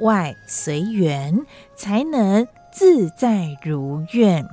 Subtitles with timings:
[0.00, 1.46] 外随缘，
[1.76, 4.46] 才能自在如愿。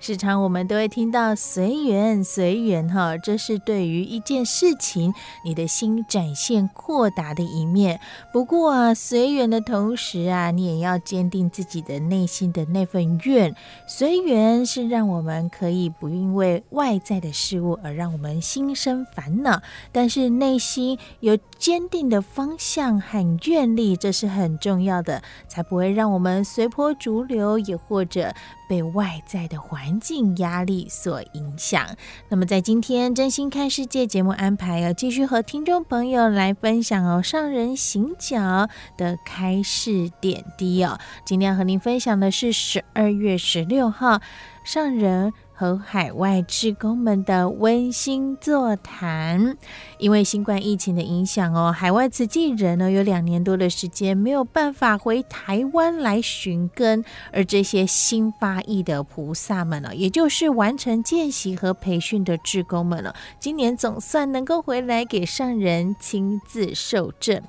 [0.00, 5.12] 时常我们都会听到随缘随缘哈，这是对于一件事情
[5.44, 8.00] 你的心展现阔达的一面。
[8.32, 13.54] 不过啊，随缘的同时啊，你也要坚定自己的内心的那份愿。
[13.88, 19.60] 随缘是让我们可以不因为外在的事物而让我们心生烦恼，
[19.90, 28.32] 但是内心有坚定的方向和愿力，这是很重要的，才不会让我们随波逐流，也或者。
[28.68, 31.86] 被外在的环境压力所影响。
[32.28, 40.98] 那么，在今天真心看世界节目安排，要继续和听众朋友来分享哦，上人行脚的开示点滴哦。
[41.24, 44.20] 今天要和您分享的是十二月十六号
[44.64, 45.32] 上人。
[45.58, 49.56] 和海外志工们的温馨座谈，
[49.98, 67.42] 因为新冠疫情的影响哦，海外慈济人呢有两年多的时间没有办法回台湾来寻根，而这些新发意的菩萨们呢，也就是完成见习和培训的志工们了，今年总算能够回来给上人亲自受证。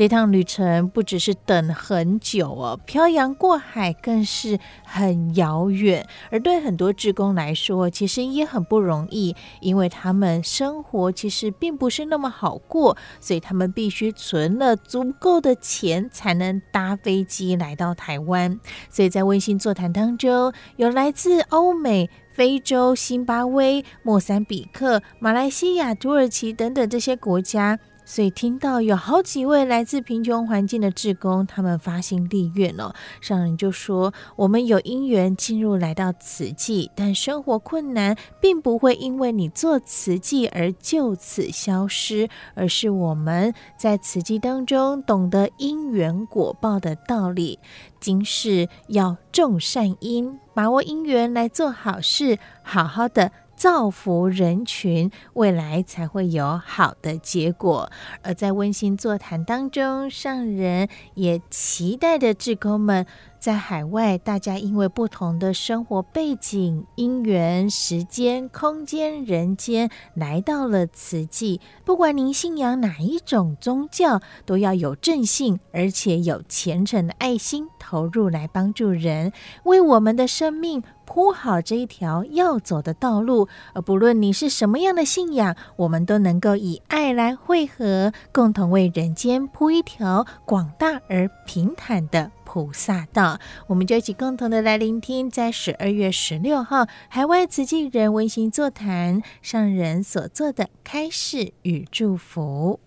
[0.00, 18.58] 这趟旅程不只是等很久哦，漂洋过海更是很遥远，而对很多职工来说，其实也很不容易，因为他们生活其实并不是那么好过，所以他们必须存了足够的钱才能搭飞机来到台湾。
[18.88, 27.78] 所以在温馨座谈当中，有来自欧美、非洲、辛巴威、莫桑比克、马来西亚、土耳其等等这些国家。
[28.10, 47.60] 所以听到有好几位来自贫穷环境的志工，他们发心立愿哦，上人就说：我们有因缘进入来到慈济，但生活困难，并不会因为你做慈济而就此消失，而是我们在慈济当中懂得因缘果报的道理，
[48.00, 53.30] 今世要种善因，把握因缘来做好事，好好的。
[53.60, 57.92] 造福人群，未来才会有好的结果。
[58.22, 63.04] 而在温馨座谈当中，上人也期待的志工们。
[63.38, 71.58] 在海外，大家因为不同的生活背景、因缘、时间、空间、人间，来到了慈济。
[71.86, 79.32] 不管您信仰哪一种宗教，都要有正信，而且有虔诚的爱心，投入来帮助人，
[79.64, 80.82] 为我们的生命
[81.12, 83.48] 铺好这一条要走的道路。
[83.74, 92.30] 而不论你是什么样的信仰，我们都能够以爱来汇合，共同为人间铺一条广大而平坦的。
[92.44, 102.78] 菩萨道，我们就一起共同的来聆听，在十二月十六号海外慈济人温馨座谈上人所做的开示与祝福。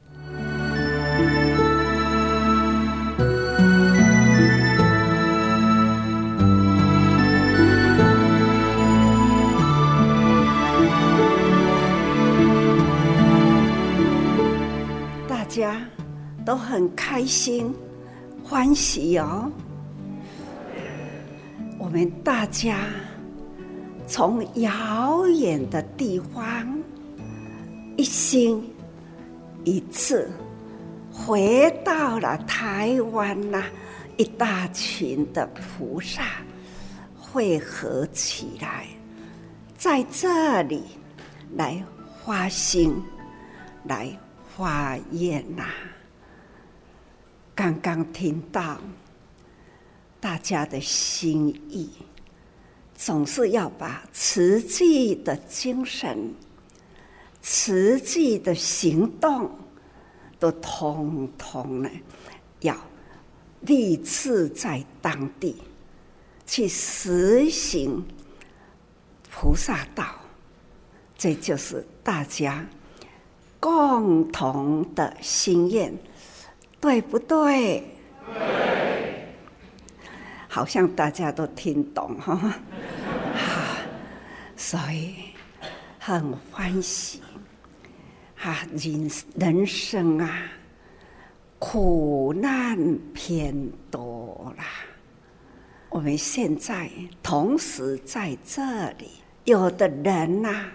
[15.53, 15.79] 家
[16.43, 17.73] 都很开心。
[18.43, 19.49] 欢喜哦！
[21.79, 22.87] 我们大家
[24.05, 26.67] 从遥远的地方
[27.95, 28.61] 一心
[29.63, 30.29] 一次
[31.11, 33.63] 回到了台湾呐，
[34.17, 36.23] 一大群的菩萨
[37.17, 38.85] 汇合起来，
[39.77, 40.83] 在这里
[41.55, 41.81] 来
[42.25, 42.93] 发心，
[43.85, 44.09] 来
[44.55, 45.65] 发愿呐。
[47.55, 48.79] 刚刚听到
[50.19, 51.89] 大家的心意，
[52.95, 56.33] 总是要把慈济的精神、
[57.41, 59.51] 慈济的行动，
[60.39, 61.89] 都通通呢，
[62.61, 62.75] 要
[63.61, 65.61] 立志在当地，
[66.45, 68.03] 去实行
[69.29, 70.15] 菩萨道，
[71.17, 72.65] 这就是大家
[73.63, 75.97] 共同的心愿，
[76.81, 77.81] 对不对？
[80.49, 83.77] 好像大家都听懂哈，好，
[84.57, 85.15] 所以
[85.97, 87.21] 很欢喜
[88.43, 88.67] 啊！
[88.75, 90.41] 人人生啊，
[91.57, 92.77] 苦难
[93.13, 93.55] 偏
[93.89, 94.65] 多啦。
[95.87, 96.89] 我们现在
[97.23, 98.61] 同时在这
[98.99, 99.07] 里，
[99.45, 100.65] 有的人呐，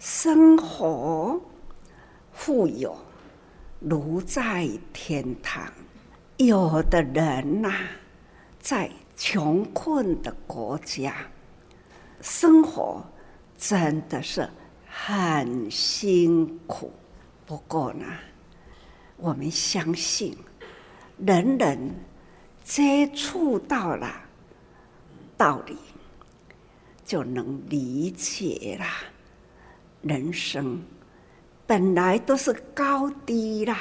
[0.00, 1.40] 生活
[2.38, 2.96] 富有，
[3.80, 5.66] 如在天堂；
[6.36, 7.74] 有的人呐，
[8.60, 11.16] 在穷困的国家，
[12.22, 13.04] 生活
[13.58, 14.48] 真的是
[14.86, 16.92] 很辛苦。
[17.44, 18.06] 不过呢，
[19.16, 20.34] 我们相信，
[21.18, 21.92] 人人
[22.62, 24.08] 接触到了
[25.36, 25.76] 道理，
[27.04, 28.86] 就能理解了。
[30.02, 30.80] 人生
[31.68, 33.78] 本来都是高低啦，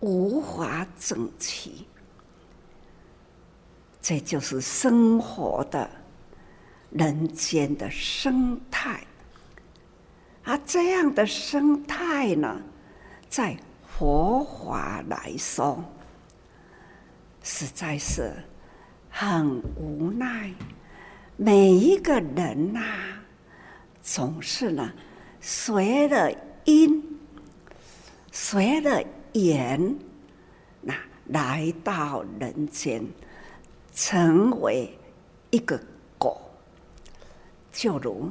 [0.00, 1.86] 无法整齐。
[4.02, 5.88] 这就是生活的
[6.90, 9.00] 人间的生态，
[10.42, 12.60] 而这样的生态呢，
[13.28, 13.56] 在
[13.86, 15.84] 佛法来说，
[17.40, 18.32] 实在是
[19.08, 20.52] 很无奈。
[21.36, 22.82] 每一个人呐、
[24.02, 24.92] 总是呢，
[25.40, 26.32] 随了
[26.70, 27.02] 因，
[28.30, 29.02] 随了
[29.34, 29.96] 缘，
[30.80, 30.94] 那
[31.26, 33.04] 来到人间。
[33.92, 34.96] 成为
[35.50, 35.78] 一个
[36.16, 36.40] 果，
[37.72, 38.30] 就如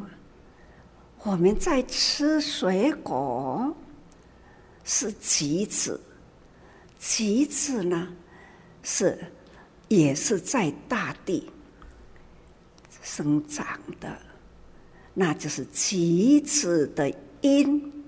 [1.24, 3.76] 我们在吃水果，
[4.86, 6.00] 是橘子，
[6.98, 8.08] 橘子呢
[8.82, 9.20] 是
[9.90, 11.52] 也是在大地
[13.04, 13.68] 生长
[14.00, 14.18] 的，
[15.14, 17.99] 那就是橘子的因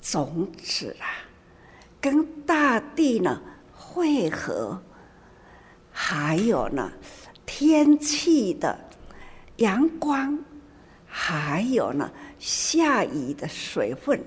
[0.00, 1.06] 种子啊，
[2.00, 3.40] 跟大地呢
[3.72, 4.80] 汇合。
[5.90, 6.92] 还有呢，
[7.44, 8.78] 天气的
[9.56, 10.38] 阳光，
[11.06, 12.08] 还有呢，
[12.38, 14.22] 下雨的水分，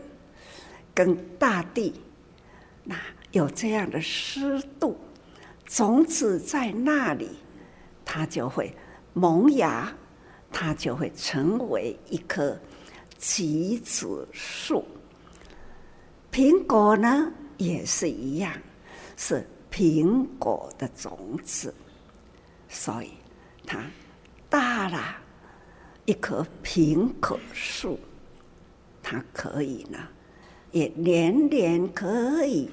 [0.93, 1.93] 跟大地
[2.83, 2.95] 那
[3.31, 4.99] 有这样的湿度，
[5.65, 7.29] 种子在那里，
[8.03, 8.75] 它就会
[9.13, 9.89] 萌芽，
[10.51, 12.59] 它就会成为一棵
[13.17, 14.85] 橘子树。
[16.31, 18.53] 苹果呢，也是一样，
[19.17, 19.45] 是。
[19.73, 21.73] 苹果的种子，
[22.67, 23.11] 所以
[23.65, 23.81] 它
[24.49, 25.15] 大了
[26.03, 27.97] 一棵苹果树，
[29.01, 29.97] 它可以呢，
[30.71, 32.69] 也年年可以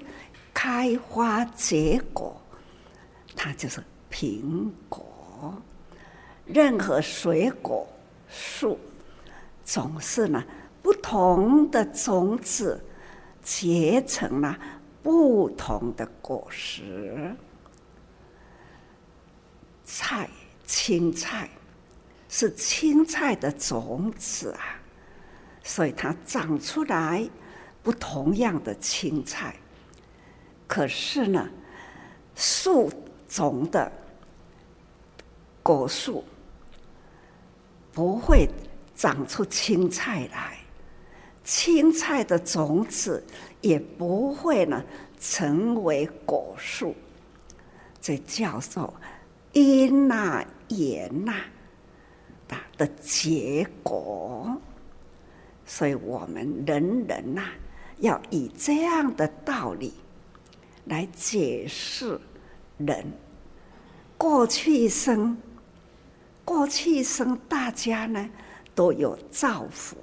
[0.52, 2.36] 开花结果，
[3.36, 5.54] 它就是苹果。
[6.44, 7.86] 任何水果
[8.28, 8.76] 树，
[9.64, 10.42] 总是呢
[10.82, 12.84] 不同的种子
[13.48, 14.58] 结成了。
[15.00, 17.34] 不同的果实，
[19.84, 20.28] 菜
[20.66, 21.48] 青菜
[22.28, 24.76] 是青菜的种子啊，
[25.62, 27.26] 所以它长出来
[27.82, 29.56] 不同样的青菜。
[30.66, 31.48] 可是呢，
[32.34, 32.92] 树
[33.28, 33.90] 种的
[35.62, 36.22] 果树
[37.92, 38.46] 不会
[38.94, 40.57] 长出青菜来。
[41.48, 43.24] 青菜的种子
[43.62, 44.84] 也不会呢
[45.18, 46.94] 成为果树，
[48.02, 48.92] 这叫做
[49.54, 51.32] 因呐缘呐
[52.76, 54.54] 的结果。
[55.64, 57.44] 所以我们人人呐
[58.00, 59.94] 要以这样的道理
[60.84, 62.20] 来解释
[62.76, 63.06] 人
[64.18, 65.34] 过去生，
[66.44, 68.28] 过去生大家呢
[68.74, 69.96] 都有造福。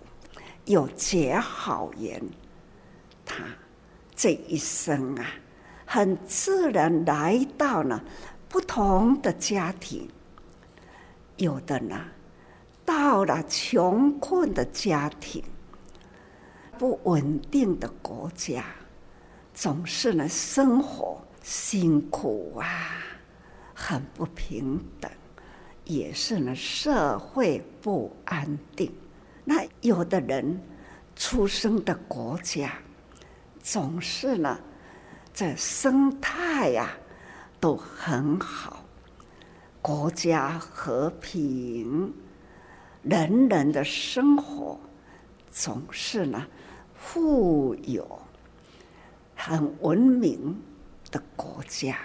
[0.66, 2.22] 有结好缘，
[3.24, 3.44] 他
[4.16, 5.26] 这一生啊，
[5.86, 8.04] 很自然来到了
[8.50, 10.10] 不同的家庭。
[11.38, 12.02] 有的呢，
[12.84, 15.44] 到了穷困的家庭，
[16.80, 18.66] 不稳定的国家，
[19.54, 22.68] 总是呢生活辛苦啊，
[23.76, 25.12] 很不平等，
[25.84, 28.92] 也是呢社会不安定。
[29.46, 30.60] 那有的人
[31.16, 32.74] 出生的国家，
[33.62, 34.60] 总是呢，
[35.34, 36.90] 这生态呀、
[37.60, 38.84] 都很好，
[39.82, 42.12] 国家和平，
[43.04, 44.80] 人人的生活
[45.52, 46.44] 总是呢
[46.96, 48.20] 富有，
[49.36, 50.60] 很文明
[51.12, 51.98] 的国家，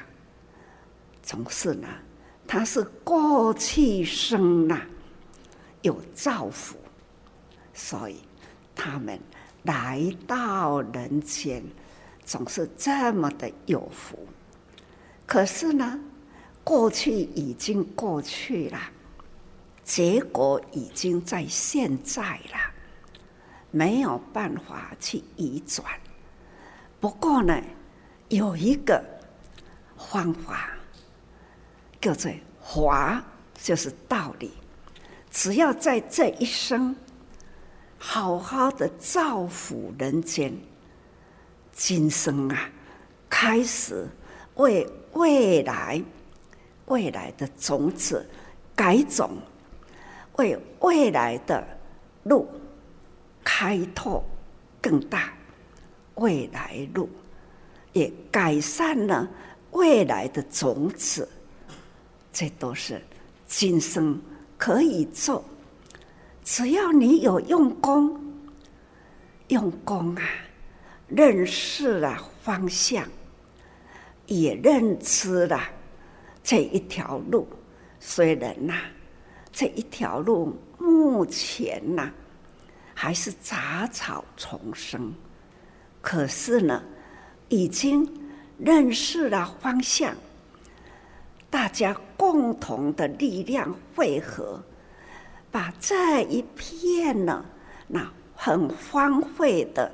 [1.23, 1.89] 总是呢，
[2.47, 4.83] 他是过去生呐，
[5.81, 6.77] 有造福，
[7.73, 8.21] 所以
[8.75, 9.19] 他们
[9.63, 11.63] 来到人间，
[12.25, 14.19] 总是这么的有福。
[15.27, 15.99] 可是呢，
[16.65, 18.79] 过去已经过去了，
[19.85, 22.73] 结果已经在现在了，
[23.71, 25.87] 没有办法去移转。
[27.01, 27.63] 不过呢，
[28.29, 29.05] 有一个
[29.97, 30.71] 方法。
[32.03, 33.23] 叫做法，
[33.63, 34.51] 就是道理。
[35.31, 36.97] 只要在这一生
[38.03, 40.51] 好好的造福人间，
[41.71, 42.71] 今生啊，
[43.29, 44.09] 开始
[44.55, 46.03] 为未来
[46.87, 48.27] 未来的种子
[48.75, 49.37] 改种，
[50.37, 51.63] 为未来的
[52.25, 52.49] 路
[53.45, 54.25] 开拓
[54.81, 55.35] 更大
[56.15, 57.07] 未来路，
[57.93, 59.29] 也改善了
[59.73, 61.29] 未来的种子。
[62.33, 63.01] 这都是
[63.47, 64.19] 今生
[64.57, 65.45] 可以做，
[66.43, 68.19] 只要你有用功，
[69.49, 70.23] 用功啊，
[71.09, 73.07] 认识了方向，
[74.27, 75.61] 也认知了
[76.43, 77.47] 这一条路。
[78.01, 78.75] 虽然呐、
[79.53, 82.11] 这一条路目前呐、
[82.95, 85.13] 还是杂草丛生，
[86.01, 86.83] 可是呢，
[87.49, 88.09] 已经
[88.59, 90.15] 认识了方向。
[91.51, 94.63] 大家共同的力量汇合，
[95.51, 97.45] 把这一片呢，
[97.89, 99.93] 那很荒废的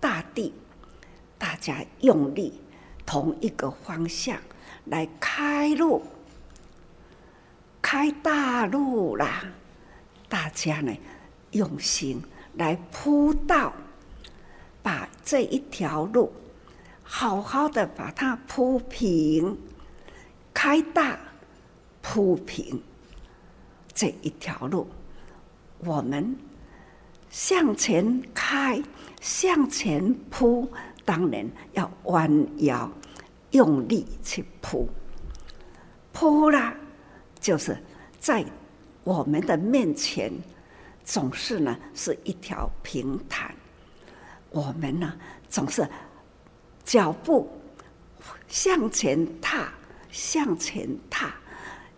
[0.00, 0.52] 大地，
[1.38, 2.60] 大家用力，
[3.04, 4.38] 同一个方向
[4.86, 6.02] 来开路，
[7.80, 9.44] 开大路啦！
[10.28, 10.92] 大家呢，
[11.52, 12.20] 用心
[12.54, 13.72] 来铺道，
[14.82, 16.32] 把这一条路
[17.02, 19.56] 好好的把它铺平。
[20.52, 21.18] 开大
[22.00, 22.82] 铺平
[23.92, 24.88] 这一条路，
[25.78, 26.36] 我们
[27.30, 28.82] 向前开，
[29.20, 30.68] 向前扑，
[31.04, 32.90] 当然要弯腰
[33.50, 34.88] 用力去扑。
[36.12, 36.74] 扑啦，
[37.40, 37.76] 就是
[38.18, 38.44] 在
[39.04, 40.32] 我们的面前，
[41.04, 43.54] 总是呢是一条平坦。
[44.50, 45.14] 我们呢
[45.48, 45.86] 总是
[46.84, 47.48] 脚步
[48.48, 49.68] 向前踏。
[50.12, 51.34] 向前踏，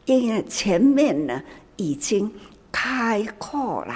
[0.05, 1.41] 因为前面呢
[1.77, 2.29] 已经
[2.71, 3.95] 开阔了，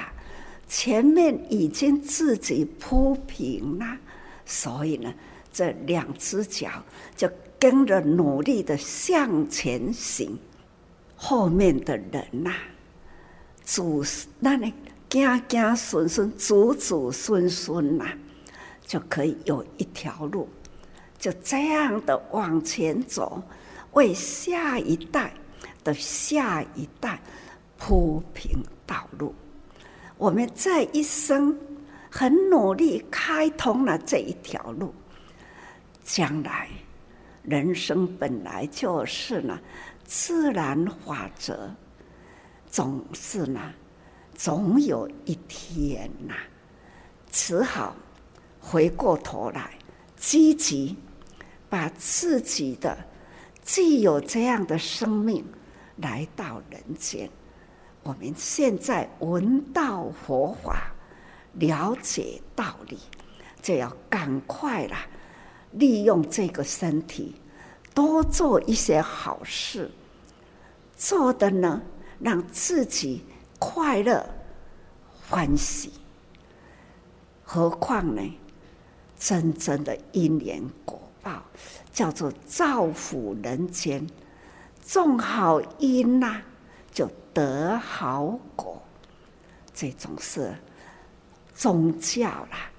[0.67, 3.97] 前面已经自己铺平了，
[4.45, 5.13] 所以呢，
[5.53, 6.71] 这两只脚
[7.17, 10.39] 就跟着努力的向前行。
[11.15, 12.53] 后面的人呐、
[13.63, 14.05] 祖
[14.41, 14.73] 那里
[15.09, 18.07] 家家孙孙、祖祖孙孙呐，
[18.85, 20.49] 就可以有一条路，
[21.19, 23.43] 就这样的往前走。
[23.93, 25.33] 为下一代
[25.85, 27.21] 的下一代
[27.85, 29.35] 铺平道路，
[30.17, 31.59] 我们这一生
[32.09, 34.95] 很努力开通了这一条路，
[36.05, 36.69] 将来
[37.43, 39.59] 人生本来就是呢
[40.05, 41.69] 自然法则，
[42.71, 43.75] 总是呢
[44.33, 46.35] 总有一天呐，
[47.33, 47.97] 只好
[48.61, 49.77] 回过头来
[50.17, 50.97] 积极
[51.69, 52.97] 把自己的。
[53.61, 55.45] 既有这样的生命
[55.97, 57.29] 来到人间，
[58.03, 60.93] 我们现在闻道佛法，
[61.55, 62.99] 了解道理，
[63.61, 65.07] 就要赶快啦，
[65.73, 67.37] 利用这个身体，
[67.95, 69.91] 多做一些好事，
[70.97, 71.81] 做的呢，
[72.19, 73.25] 让自己
[73.59, 74.27] 快乐
[75.29, 75.93] 欢喜。
[77.45, 78.23] 何况呢，
[79.19, 81.43] 真正的因缘果报。
[81.93, 84.09] 叫做造福人间，
[84.83, 86.41] 种好因呐、
[87.33, 88.83] 得好果。
[89.75, 90.55] 这种是
[91.55, 92.71] 宗教啦，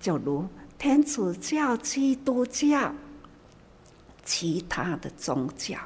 [0.00, 0.46] 就如
[0.78, 2.92] 天主教、基督教，
[4.24, 5.76] 其他的宗教，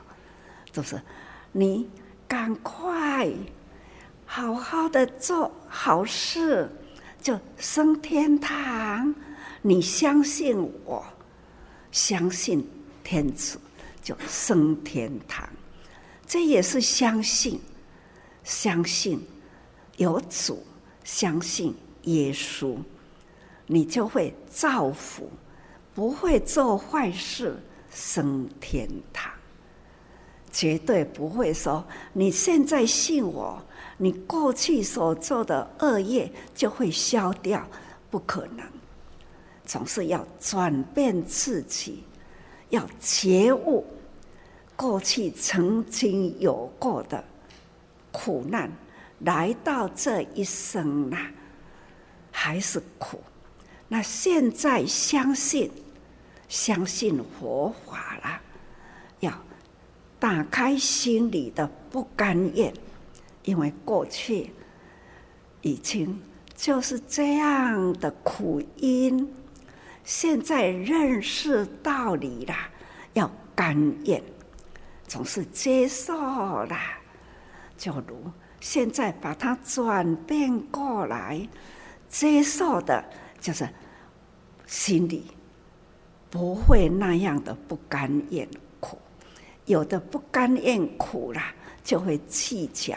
[0.71, 1.01] 就是
[1.53, 1.89] 你
[2.29, 3.31] 赶快
[4.25, 6.69] 好好的做好事，
[7.21, 9.15] 就升天堂。
[9.63, 11.05] 你相信我。
[11.91, 12.67] 相信
[13.05, 13.59] 天主
[14.03, 15.47] 就升天堂，
[16.27, 17.61] 这也是相信，
[18.45, 19.21] 相信
[19.97, 20.63] 有主，
[21.05, 22.77] 相信耶稣，
[23.67, 25.31] 你就会造福，
[25.95, 27.57] 不会做坏事，
[27.93, 29.31] 升天堂。
[30.51, 31.83] 绝对不会说
[32.13, 33.63] 你现在信我，
[33.97, 37.67] 你过去所做的恶业就会消掉，
[38.11, 38.67] 不可能。
[39.65, 42.05] 总是要转变自己，
[42.69, 43.87] 要觉悟。
[44.77, 47.23] 过去曾经有过的
[48.13, 48.71] 苦难，
[49.21, 51.17] 来到这一生呐，
[52.31, 53.21] 还是苦。
[53.89, 55.71] 那现在相信，
[56.49, 58.41] 相信佛法了，
[59.21, 59.33] 要
[60.21, 62.73] 打开心里的不甘愿，
[63.43, 64.53] 因为过去
[65.63, 66.21] 已经
[66.55, 69.29] 就是这样的苦因，
[70.05, 72.55] 现在认识道理了，
[73.15, 74.23] 要甘愿。
[75.07, 76.77] 总是接受了，
[77.77, 81.49] 就如现在把它转变过来，
[82.09, 83.05] 接受的
[83.41, 83.69] 就是
[84.67, 85.27] 心里
[86.31, 88.49] 不会那样的不甘愿
[88.81, 88.99] 苦，
[89.67, 91.41] 有的不甘愿苦了
[91.83, 92.97] 就会计较，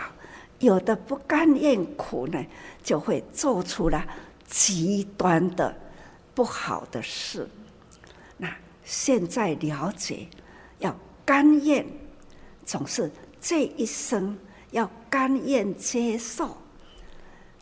[0.60, 2.46] 有的不甘愿苦呢
[2.84, 4.06] 就会做出了
[4.48, 5.76] 极端的
[6.34, 7.50] 不好的事。
[8.38, 10.28] 那现在了解
[10.80, 11.86] 要甘愿。
[12.68, 14.36] 总是这一生
[14.76, 16.58] 要甘愿接受，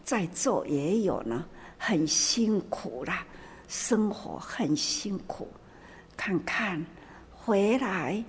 [0.03, 1.46] 在座也有呢，
[1.77, 3.24] 很辛苦啦，
[3.67, 5.48] 生活很辛苦。
[6.17, 6.84] 看看
[7.32, 8.24] 回来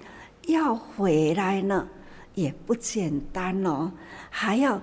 [0.48, 1.88] 要回来呢，
[2.34, 3.90] 也不简单哦，
[4.28, 4.78] 还要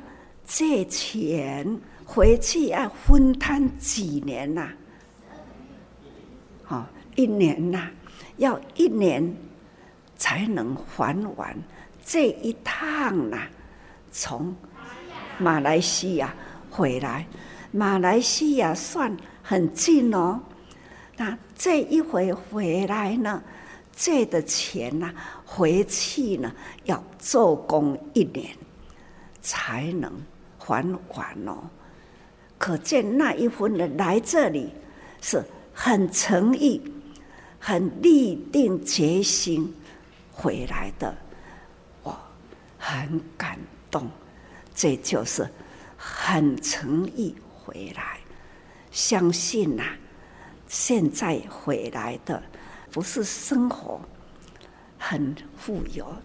[0.45, 4.67] 借钱回去，要分摊几年呐？
[6.63, 7.87] 好，一年呐，
[8.37, 9.31] 要一年
[10.17, 11.55] 才能还完。
[12.03, 13.47] 这一趟呐、
[14.11, 14.53] 从
[15.37, 16.33] 马来西亚
[16.69, 17.25] 回来，
[17.71, 20.39] 马来西亚算很近哦。
[21.17, 23.41] 那这一回回来呢，
[23.95, 25.11] 借的钱呢、
[25.45, 26.51] 回去呢
[26.85, 28.55] 要做工一年
[29.41, 30.11] 才能
[30.57, 30.83] 还
[31.15, 31.57] 完哦。
[32.57, 34.71] 可见那一分人来这里
[35.21, 36.81] 是很诚意、
[37.59, 39.73] 很立定决心
[40.31, 41.15] 回来的。
[42.03, 42.15] 我
[42.77, 43.57] 很感，
[44.73, 45.49] 这就是
[45.97, 48.19] 很诚意回来。
[48.91, 49.97] 相信呐、啊，
[50.67, 52.41] 现在回来的
[52.91, 54.01] 不是生活
[54.97, 56.15] 很富有，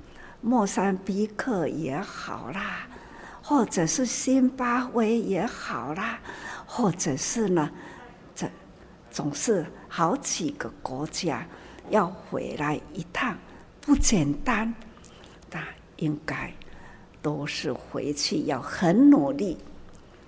[0.40, 2.86] 莫桑比克也好啦，
[3.42, 6.18] 或者是新巴威也好啦，
[6.66, 7.70] 或者是呢，
[8.34, 8.48] 这
[9.10, 11.46] 总是好几个国家
[11.90, 13.36] 要回来一趟，
[13.80, 14.74] 不简单。
[15.98, 16.52] 应该
[17.26, 19.58] 都是回去要很努力，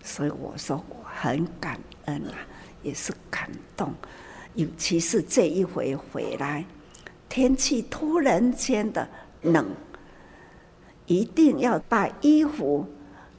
[0.02, 2.34] 所以我说我很感恩啊，
[2.82, 3.94] 也是感动。
[4.54, 6.64] 尤其是这一回回来，
[7.28, 9.08] 天气突然间的
[9.42, 9.64] 冷，
[11.06, 12.84] 一定要把衣服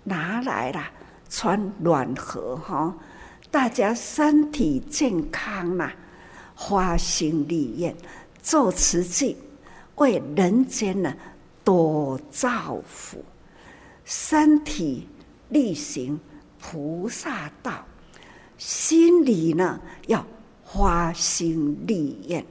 [0.05, 0.81] 拿来了，
[1.29, 2.95] 穿暖和哈，
[3.51, 5.91] 大家身体健康呐，
[6.55, 7.93] 发心立愿，
[8.41, 9.35] 做慈济，
[9.95, 11.13] 为人间呢。
[11.61, 13.23] 多造福，
[14.09, 15.07] 身体
[15.49, 16.19] 力行
[16.59, 17.85] 菩萨道，
[18.57, 20.25] 心里呢要
[20.63, 22.43] 花心立愿，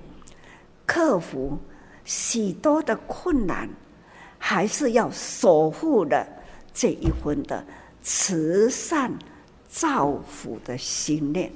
[0.86, 1.58] 克服
[2.04, 3.68] 许多的困难，
[4.38, 6.24] 还是要守护的
[6.72, 7.66] 这一份的
[8.04, 9.12] 慈善
[9.68, 11.52] 造福的心念。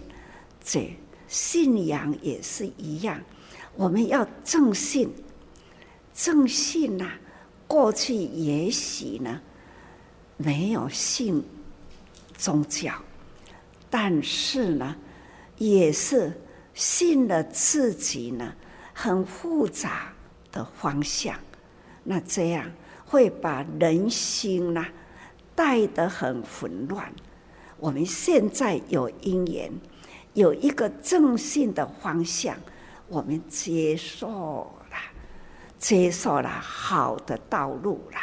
[0.65, 0.93] 这
[1.29, 3.23] 信仰也是一样，
[3.77, 5.09] 我们要正信，
[6.13, 7.13] 正信呐、
[7.69, 9.41] 过去也许呢，
[10.45, 11.45] 没有信
[12.37, 12.93] 宗教，
[13.89, 14.97] 但是呢，
[15.57, 16.33] 也是
[16.75, 18.53] 信了自己呢
[18.93, 20.13] 很复杂
[20.51, 21.39] 的方向。
[22.03, 22.71] 那这样
[23.05, 24.85] 会把人心呢
[25.55, 27.13] 带得很混乱。
[27.79, 29.73] 我们现在有因缘，
[30.35, 32.57] 有一个正信的方向，
[33.09, 34.97] 我们接受了。
[35.79, 38.19] 接受了好的道路了，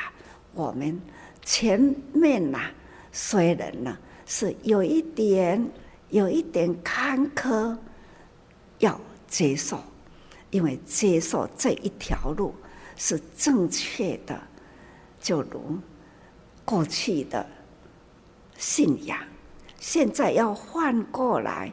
[0.54, 1.02] 我们
[1.44, 1.80] 前
[2.14, 2.72] 面呐，
[3.12, 5.66] 虽然呢是有一点
[6.10, 7.76] 有一点坎坷，
[8.80, 9.82] 要接受，
[10.52, 12.54] 因为接受这一条路
[12.96, 14.42] 是正确的，
[15.20, 15.78] 就如
[16.66, 17.46] 过去的
[18.58, 19.18] 信仰，
[19.80, 21.72] 现在要换过来，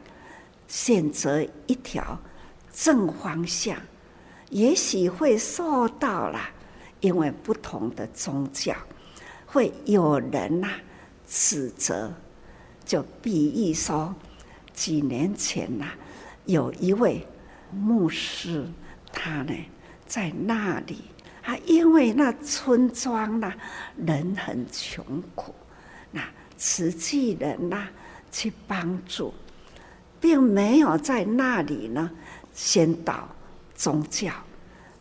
[0.67, 2.17] 选择一条
[2.73, 3.77] 正方向。
[4.49, 6.39] 也许会受到了，
[7.01, 8.73] 因为不同的宗教，
[9.47, 10.69] 会有人呐、
[11.25, 12.13] 指责，
[12.85, 14.13] 就比喻说，
[14.73, 15.87] 几年前呐、
[16.45, 17.25] 有一位
[17.71, 18.67] 牧师，
[19.11, 19.53] 他呢
[20.05, 21.01] 在那里，
[21.43, 23.51] 啊，因为那村庄呐
[23.95, 25.55] 人很穷苦，
[26.11, 26.21] 那
[26.57, 27.87] 慈济人呐
[28.31, 29.33] 去帮助，
[30.19, 32.11] 并没有在那里呢
[32.53, 33.27] 先导。
[33.79, 34.31] 宗教，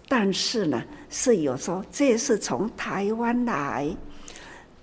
[0.06, 3.88] 但是呢，是有说这是从台湾来，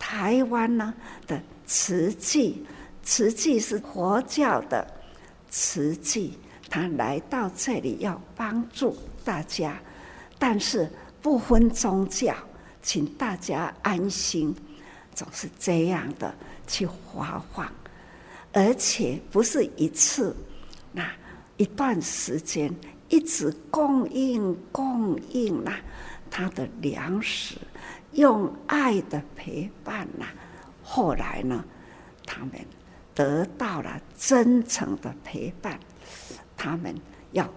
[0.06, 0.94] 台湾呢
[1.26, 2.62] 的慈济，
[3.04, 4.86] 慈济是佛教的
[5.50, 6.38] 慈济，
[6.70, 9.80] 他来到这里要帮助大家，
[10.38, 12.36] 但是不分宗教，
[12.82, 14.54] 请大家安心，
[15.16, 16.36] 总是这样的
[16.68, 17.72] 去发放，
[18.52, 20.36] 而且不是一次，
[20.92, 21.10] 那
[21.56, 22.70] 一段时间。
[23.10, 25.74] 一直供应供应呐，
[26.32, 27.56] 他的粮食，
[28.14, 30.26] 用爱的陪伴呐。
[30.82, 31.64] 后来呢，
[32.26, 32.52] 他们
[33.16, 35.80] 得到了真诚的陪伴，
[36.58, 36.94] 他们
[37.32, 37.50] 要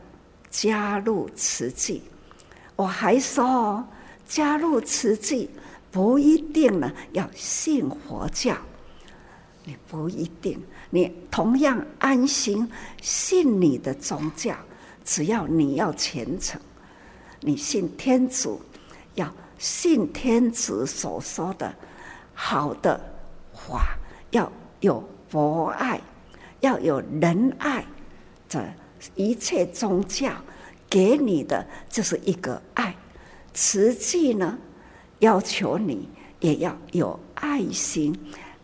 [0.51, 2.03] 加入慈济。
[2.77, 3.87] 我还说，
[4.27, 5.51] 加入慈济
[5.91, 8.57] 不一定呢要信佛教，
[9.65, 14.55] 你不一定，你同样安心信你的宗教。
[15.05, 16.61] 只要你要虔诚，
[17.41, 18.61] 你信天主，
[19.15, 21.75] 要信天子所说的
[22.35, 23.01] 好的
[23.53, 23.97] 话，
[24.31, 26.01] 要有博爱，
[26.61, 27.85] 要有仁爱，
[28.49, 28.63] 这
[29.15, 30.31] 一切宗教
[30.89, 32.95] 给你的就是一个爱。
[33.55, 34.59] 实际呢，
[35.21, 36.09] 要求你
[36.41, 38.15] 也要有爱心，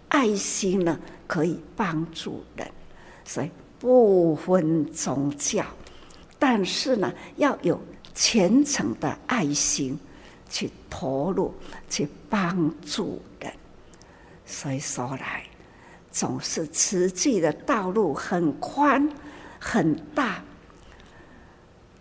[0.09, 2.71] 爱心呢可以帮助人，
[3.25, 5.65] 所以不分宗教。
[6.39, 7.81] 但是呢，要有
[8.15, 9.99] 虔诚的爱心
[10.53, 11.53] 去投入，
[11.89, 13.51] 去帮助人。
[14.45, 15.43] 所以说来，
[16.11, 19.09] 总是慈济的道路很宽
[19.59, 20.45] 很大，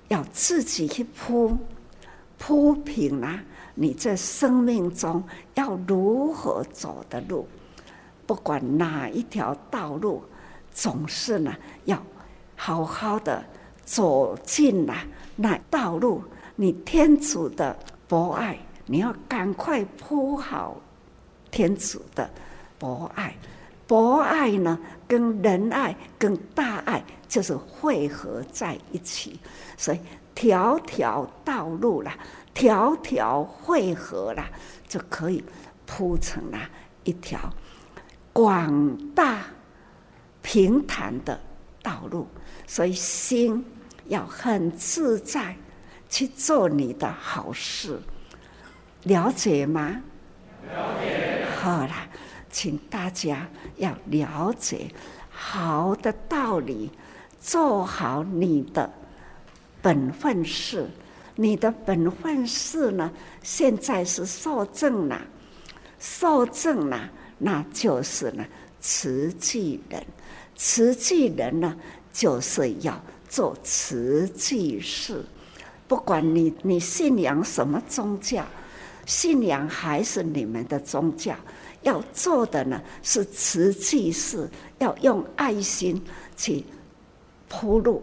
[0.09, 1.57] 要自己去铺
[2.37, 3.41] 铺平啊！
[3.73, 7.47] 你这生命中要如何走的路，
[8.27, 10.21] 不管哪一条道路，
[10.73, 12.03] 总是呢要
[12.55, 13.43] 好好的。
[13.83, 15.03] 走进啊
[15.35, 16.23] 那道路，
[16.55, 17.77] 你天主的
[18.11, 20.75] 博爱，你要赶快铺好
[21.49, 22.29] 天主的
[22.77, 23.33] 博爱。
[23.87, 29.39] 博爱呢，跟仁爱、跟大爱就是汇合在一起，
[29.77, 29.99] 所以
[30.35, 32.17] 条条道路啦，
[32.53, 34.49] 条条汇合啦，
[34.89, 35.41] 就可以
[35.85, 36.59] 铺成了
[37.05, 37.39] 一条
[38.33, 39.39] 广大
[40.41, 41.39] 平坦的
[41.81, 42.27] 道路。
[42.67, 43.63] 所以心。
[44.07, 45.55] 要很自在
[46.11, 47.99] 去做你的好事，
[49.03, 49.99] 了解吗？
[50.69, 51.45] 了解。
[51.57, 51.93] 好了，
[52.51, 54.91] 请大家要了解
[55.31, 56.91] 好的道理，
[57.39, 58.91] 做好你的
[59.81, 60.87] 本分事。
[61.35, 63.09] 你的本分事呢，
[63.41, 65.19] 现在是受证了，
[65.97, 68.45] 受证了，那就是呢，
[68.81, 70.05] 慈济人。
[70.57, 71.75] 慈济人呢，
[72.11, 73.01] 就是要。
[73.29, 75.23] 做慈济事，
[75.91, 78.45] 不管你你信仰什么宗教，
[79.05, 81.35] 信仰还是你们的宗教，
[81.81, 86.01] 要做的呢是慈济事，要用爱心
[86.37, 86.63] 去
[87.49, 88.01] 铺路，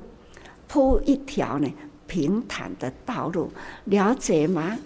[0.66, 1.72] 铺一条呢
[2.06, 3.50] 平坦的道路，
[3.84, 4.76] 了解吗？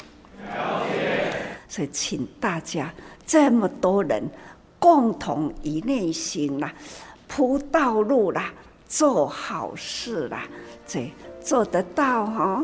[0.55, 1.35] 了解。
[1.69, 2.95] 所以，请大家
[3.27, 4.23] 这么多人
[4.79, 6.73] 共同一念心啦，
[7.27, 8.53] 铺道路啦。
[8.87, 10.45] 做好事啦，
[10.87, 11.11] 这
[11.43, 12.63] 做得到哈？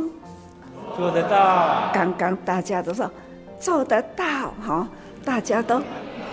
[0.96, 1.90] 做得到。
[1.92, 3.11] 刚刚大家都说
[3.59, 4.88] 做得到哈，
[5.24, 5.83] 大家都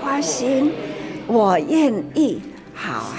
[0.02, 0.72] 花心，
[1.28, 2.42] 我愿意，
[2.74, 3.16] 好啊。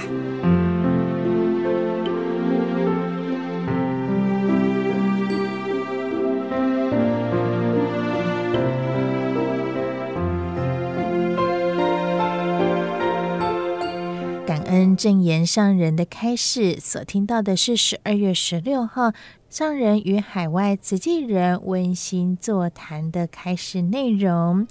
[14.96, 19.12] 正言上人的开示，所听到的是十二月十六号
[19.48, 24.66] 上人与海外慈济人温馨座谈的开始内容。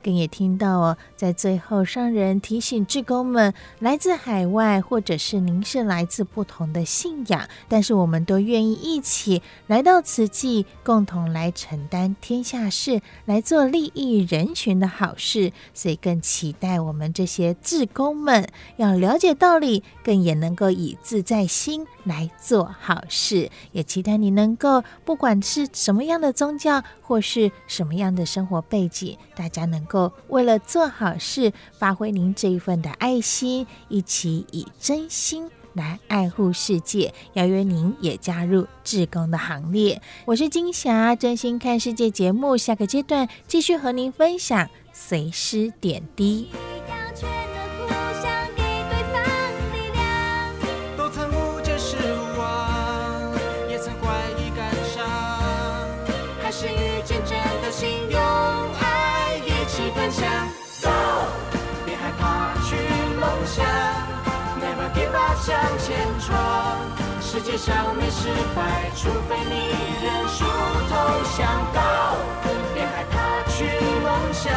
[0.00, 15.52] 更也听到哦，在最后，上人提醒志工们，来自海外，或者是您是来自不同的信仰，但是我们都愿意一起来到慈济，共同来承担天下事，来做利益人群的好事。
[15.74, 23.50] 所以更期待我们这些志工们要了解道理，更也能够以自在心来做好事。
[23.72, 29.87] 也期待你能够，不管是什么样的宗教，或是什么样的生活背景，大家能。
[29.88, 37.12] 够为了做好事，发挥您这一份的爱心，一起以真心来爱护世界。
[37.32, 40.00] 邀约您也加入志工的行列。
[40.26, 46.48] 我是金霞，真心看世界节目，下个阶段继续和您分享随师点滴。
[67.38, 69.70] 世界上没失败，除非你
[70.02, 71.46] 认输投降。
[71.72, 72.16] 高，
[72.74, 73.64] 别害怕去
[74.02, 74.52] 梦想，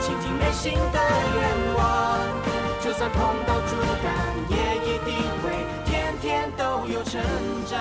[0.00, 0.98] 倾听内心的
[1.36, 2.18] 愿望。
[2.80, 4.12] 就算碰到阻挡，
[4.48, 5.52] 也一定会
[5.84, 7.22] 天天都有成
[7.70, 7.80] 长。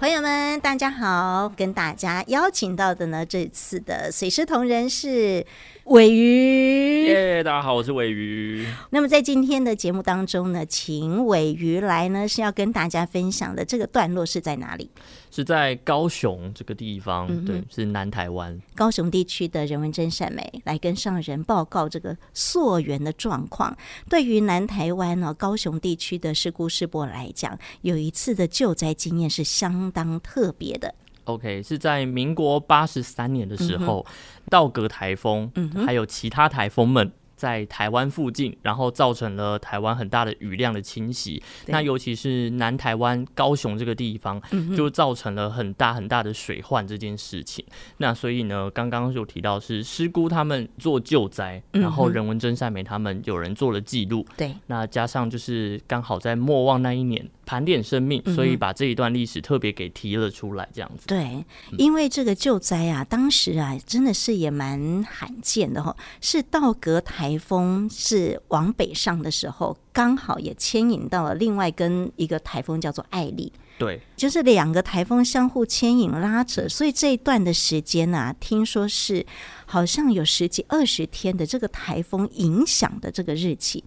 [0.00, 1.52] 朋友们，大家好！
[1.54, 5.44] 跟大家邀请到的呢，这次的水师同仁是
[5.88, 7.06] 鮪鱼。
[7.06, 8.66] 耶，大家好，我是尾鱼。
[8.90, 14.90] 那么在今天的节目当中呢，请尾鱼来呢，是要跟大家分享的这个段落是在哪里？
[15.30, 23.74] 是在高雄这个地方，嗯、对，是南台湾高雄地区的人文真善美来跟上人报告这个溯源的状况。
[24.10, 30.94] 对于南台湾呢，高雄地区的事故师伯来讲，有一次的救灾经验是相当特别的。
[31.28, 34.12] OK，是在民国八十三年的时候，嗯、
[34.48, 37.12] 道格台风，嗯，还有其他台风们。
[37.38, 41.40] 在台湾附近，然后造成了台湾很大的雨量的侵袭。
[41.66, 44.42] 那尤其是南台湾高雄这个地方，
[44.76, 47.64] 就造成了很大很大的水患这件事情。
[47.68, 54.26] 嗯、那所以呢，刚刚就提到是师姑他们做救灾，然后人文真善美他们有人做了记录。
[54.36, 57.24] 对，那加上就是刚好在莫忘那一年。
[57.48, 61.06] 盘点生命，所以把这一段历史特别给提了出来，这样子。
[61.06, 61.42] 对，
[61.78, 65.96] 因为这个救灾啊，当时啊，真的是也蛮罕见的哈。
[66.20, 73.52] 是道格台风是往北上的时候，刚好也牵引到了另外跟一个台风叫做艾丽。
[73.78, 79.24] 对，就是两个台风相互牵引拉扯，所以这一段的时间呢、啊，听说是
[79.66, 83.84] 好像有十几二十天的这个台风影响的这个日期。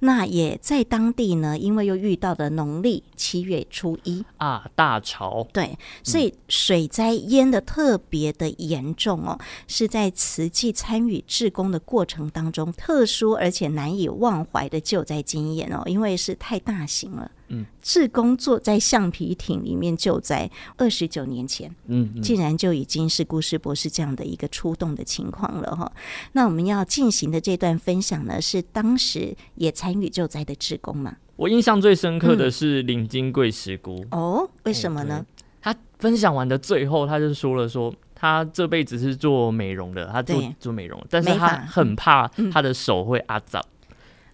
[0.00, 17.30] 那也在当地呢，因为又遇到了农历七月初一啊，大潮，对，所以水灾淹的特别的严重哦，嗯、是在慈济参与志工的过程当中，特殊而且难以忘怀的救灾经验哦，因为是太大型了。
[17.54, 25.92] 嗯，志工坐在橡皮艇里面救灾，二十九年前，嗯，竟然就已经是故事博士这样的一个出动的情况了哈。
[26.32, 31.16] 那我们要进行的这段分享呢，是当时也参与救灾的职工嘛？
[31.36, 35.24] 我印象最深刻的是林金贵师姑、嗯、哦，为什么呢？
[35.60, 43.64] 他分享完的最后，他就说了说，他这辈子是做美容的，他做做美容，但是他很怕他的手会肮脏，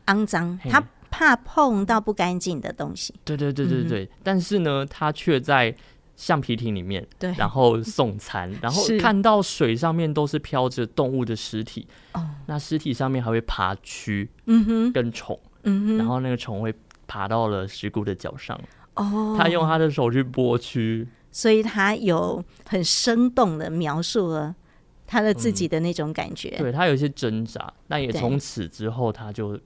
[0.07, 0.83] 肮脏，他。
[1.11, 4.05] 怕碰到不干净的东西，对对对对对。
[4.05, 5.75] 嗯、但是呢，他却在
[6.19, 16.75] 橡皮艇里面，对，然后送餐， 然后看到水上面都是飘着动物的尸体，哦，那尸体上面还会爬蛆，嗯哼，跟虫，嗯哼，然后那个虫会
[17.07, 18.61] 爬到了石姑的脚上，
[18.95, 24.53] 哦，他用他的手去剥蛆，所以他有很生动的描述了
[25.07, 29.57] 他的自己的那种感觉，嗯、对他有一些挣扎，那也从此之后他就。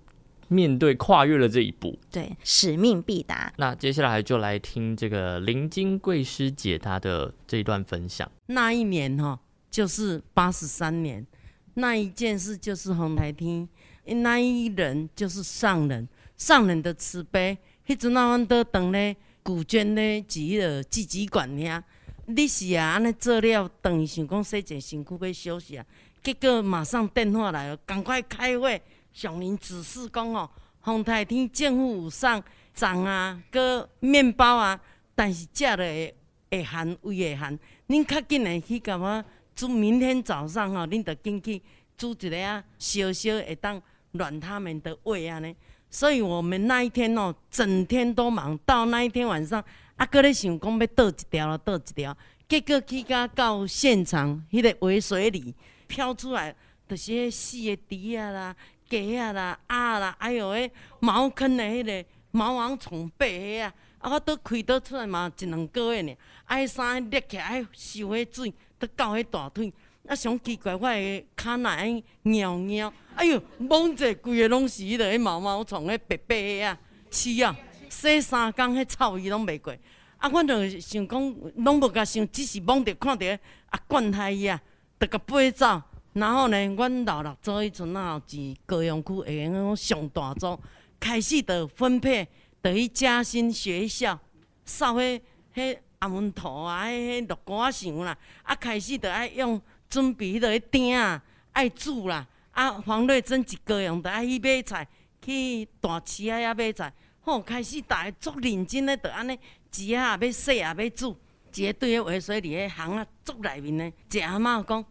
[0.53, 3.51] 面对跨越了这一步，对，使命必达。
[3.57, 8.31] 那接下来就来听这个林金贵师姐她的这一段分享。
[8.47, 11.27] 那一年哈，就是八十三年，
[11.75, 13.67] 那一件事就是红台厅，
[14.05, 17.57] 那一人就是上人，上人的慈悲。
[17.87, 21.83] 迄阵啊，阮倒当咧古娟咧，住迄个纪纪馆遐。
[22.27, 25.85] 你是啊，安尼做了，等于想讲洗者身躯要休息啊，
[26.23, 28.81] 结果马上电话来了，赶快开会。
[29.13, 30.49] 上人指示讲哦，
[30.81, 32.43] 红台天政府有送
[32.75, 34.79] 粽啊，搁面包啊，
[35.15, 36.15] 但是食了会
[36.51, 37.59] 会寒，胃会寒。
[37.89, 39.25] 恁较紧来去干嘛？
[39.55, 41.61] 煮明天早上吼，恁着紧去
[41.97, 43.81] 煮一个啊，烧烧会当
[44.13, 45.55] 暖他们的胃安尼。
[45.91, 49.63] 所以我们那一天哦，整天都忙，到那一天晚上，
[49.97, 52.17] 啊，搁咧想讲要倒一条了，倒一条，
[52.49, 55.55] 结果去甲到现场，迄、个尾水里
[55.87, 56.57] 飘出来，
[56.89, 58.57] 就是迄死的猪啊啦。
[58.93, 69.73] 鸡啊啦鸭啦，还有迄茅坑的迄个毛毛虫爬迄啊，啊我都开倒出来嘛，一两个月呢，啊迄衫裂起来，爱受迄水，都到迄大腿，
[70.07, 76.79] 啊上奇怪，我的骹内爱尿尿，哎哟，摸者规个拢是迄个毛毛虫迄白白的啊，
[77.11, 77.57] 刺啊，
[77.89, 79.75] 洗三工迄臭味拢袂过，
[80.19, 83.39] 啊，我就想讲，拢无甲想，只是摸着看着
[83.71, 84.61] 啊，惯害伊啊，
[85.01, 85.83] 着甲飞走。
[86.15, 90.61] 然后呢，阮老六做迄阵啊，是高阳区下个上大组，
[91.01, 92.29] 开始着分配，
[92.63, 94.19] 着去嘉兴学校
[94.67, 95.19] 扫迄
[95.55, 101.23] 迄阿门头啊，迄迄绿瓜墙啦，啊开始着爱用准备迄个鼎啊，
[101.53, 104.87] 爱煮啦，啊黄瑞珍一个人着爱去买菜，
[105.25, 109.39] 去大市仔遐买菜，吼开始逐个足认真咧，着安尼
[109.71, 111.17] 煮啊要洗啊要煮，
[111.55, 114.85] 一个对个画水伫个巷啊足内面呢，一个阿嬷讲。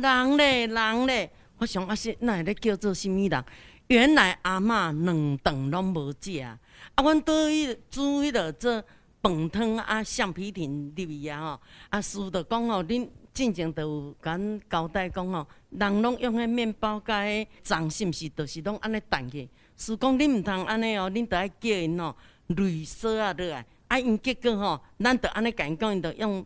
[0.00, 3.44] 人咧，人咧，我想啊，是那咧叫做什么人？
[3.88, 6.58] 原来阿嬷两顿拢无食，啊，
[6.96, 8.84] 阮倒去煮迄落做
[9.22, 19.48] 饭汤啊，橡皮艇入去啊吼，啊，师着讲吼，恁进前著有甲阮交代讲吼，人拢用迄面包甲迄粽是毋是，都是拢安尼弹去。
[19.76, 22.14] 师讲恁毋通安尼哦，恁着爱叫因吼，
[22.48, 26.44] 滤沙啊落来，啊因结果吼，咱着安尼甲因讲，因着用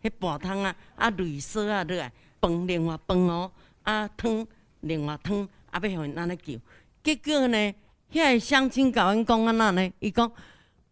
[0.00, 2.12] 迄盘汤啊，啊滤沙啊落来，
[2.48, 3.50] 饭另外饭哦，
[3.82, 4.46] 啊汤
[4.80, 6.54] 另外汤，啊要互因安尼叫。
[7.02, 7.74] 结果呢，
[8.12, 9.92] 遐个乡亲甲阮讲安怎呢？
[9.98, 10.30] 伊讲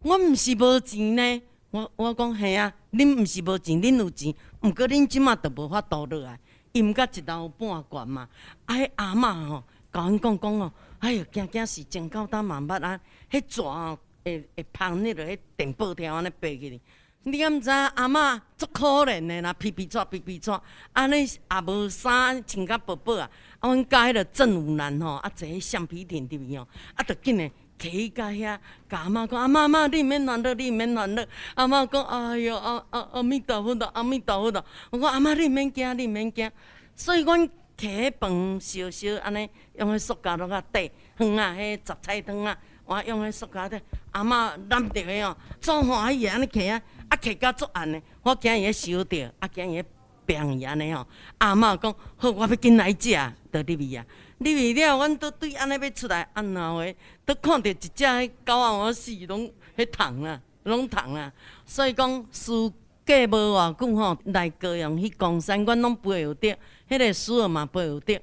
[0.00, 1.42] 我毋是无钱呢。
[1.70, 6.38] 我我讲系啊，恁毋是无钱，恁有钱，毋过恁即马都无法度落来。
[6.72, 8.28] 伊毋甲一楼半罐嘛。
[8.66, 13.00] 啊，迄阿嬷吼，甲阮讲讲哦，哎哟，惊惊是真够胆嘛捌啊！
[13.30, 16.80] 迄蛇哦，会会芳迄落迄电报条安尼爬起哩。
[17.24, 20.60] 你敢毋知阿嬷足可怜的啦，皮皮抓皮皮抓，
[20.92, 23.30] 安尼也无衫穿甲薄薄啊。
[23.60, 28.58] 啊，阮教迄个郑武南吼，啊坐迄橡皮艇入去吼，啊，着紧诶，摕去甲遐，
[28.88, 31.24] 甲阿嬷讲，阿嬷嬷，你毋免乱落，你毋免乱落。
[31.54, 34.64] 阿嬷讲，哎哟，阿阿阿弥陀佛的，阿弥陀佛的。
[34.90, 36.50] 我讲阿嬷，你毋免惊，你毋免惊。
[36.96, 43.80] 所以阮摕迄饭烧烧安尼，用迄塑胶袋啊底汤啊，迄杂菜汤啊，我用迄塑胶袋。
[44.10, 46.82] 阿嬷揽着诶哦，做欢喜安尼摕啊。
[47.12, 49.84] 啊，客甲足暗呢，我惊伊咧烧着，啊惊伊咧
[50.24, 51.06] 病伊安尼吼。
[51.36, 53.14] 阿嬷讲好，我要紧来食，
[53.50, 54.06] 倒入去啊。
[54.38, 56.82] 入去了，阮都对安尼要出来，安那话，
[57.26, 61.30] 都看着一只迄狗仔，我死拢迄虫啊，拢虫啊。
[61.66, 62.72] 所以讲，暑
[63.04, 66.56] 假无偌久吼，来高雄去公山，阮拢背有着，
[66.88, 68.18] 迄个书儿嘛背有着。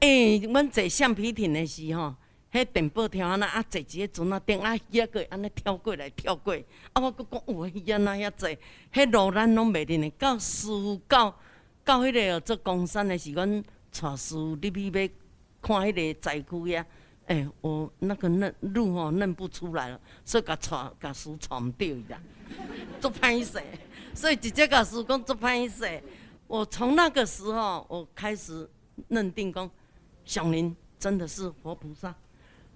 [0.00, 2.14] 诶、阮坐橡皮艇的时吼。
[2.50, 6.54] 迄电报条安尼啊，坐一个船啊，顶啊鱼仔个安尼跳过来跳过，
[6.94, 8.58] 啊我阁讲有鱼仔哪遐济，
[8.92, 10.10] 迄路咱拢袂认的。
[10.18, 11.38] 到师傅到
[11.84, 15.08] 到迄个哦做公山的时，阮带师傅入去要
[15.60, 16.84] 看迄个灾区遐，
[17.26, 22.18] 诶、我那个认路吼认不出来了，所以甲带甲师傅带毋着伊啦，
[22.98, 23.62] 足歹势，
[24.14, 26.02] 所以直接甲师傅讲足歹势。
[26.46, 28.66] 我从那个时候，我开始
[29.08, 29.70] 认定讲，
[30.24, 32.14] 上林真的是活菩萨。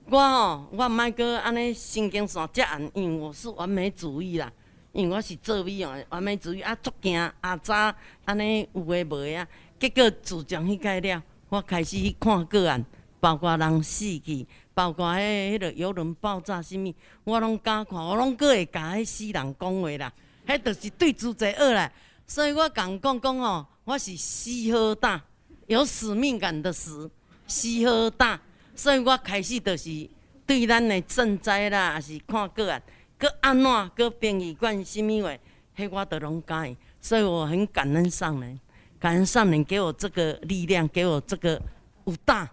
[0.06, 4.52] 我吼，我毋爱搁安尼神经线遮暗，因为我是完美主义啦。
[4.92, 7.94] 因为我是做美容的完美主义啊，足惊啊早
[8.26, 9.48] 安尼有诶无诶啊。
[9.80, 12.84] 结果自从迄个了，我开始去看个案，
[13.18, 20.12] 包括人死去，包括迄迄个邮轮爆炸啥物，我拢敢看，我拢阁会甲迄死人讲话啦。
[20.46, 21.90] 迄著是对自己恶啦。
[22.26, 25.22] 所以我共讲讲吼，我是死好胆，
[25.68, 27.10] 有使命感的死，
[27.46, 28.38] 死好胆。
[28.74, 30.08] 所以我开始就是
[30.46, 32.82] 对咱的赈灾啦，也是看个案，
[33.18, 35.30] 搁安怎，搁殡仪馆啥物话，
[35.76, 36.74] 迄我都拢敢。
[37.00, 38.58] 所以我很感恩上人，
[38.98, 41.60] 感恩上人给我这个力量，给我这个
[42.04, 42.48] 武大。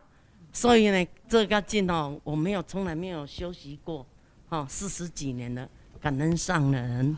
[0.51, 4.05] 所以呢，这个劲哦，我没有从来没有休息过，
[4.49, 5.69] 哦，四十几年了，
[6.01, 7.15] 感恩上人，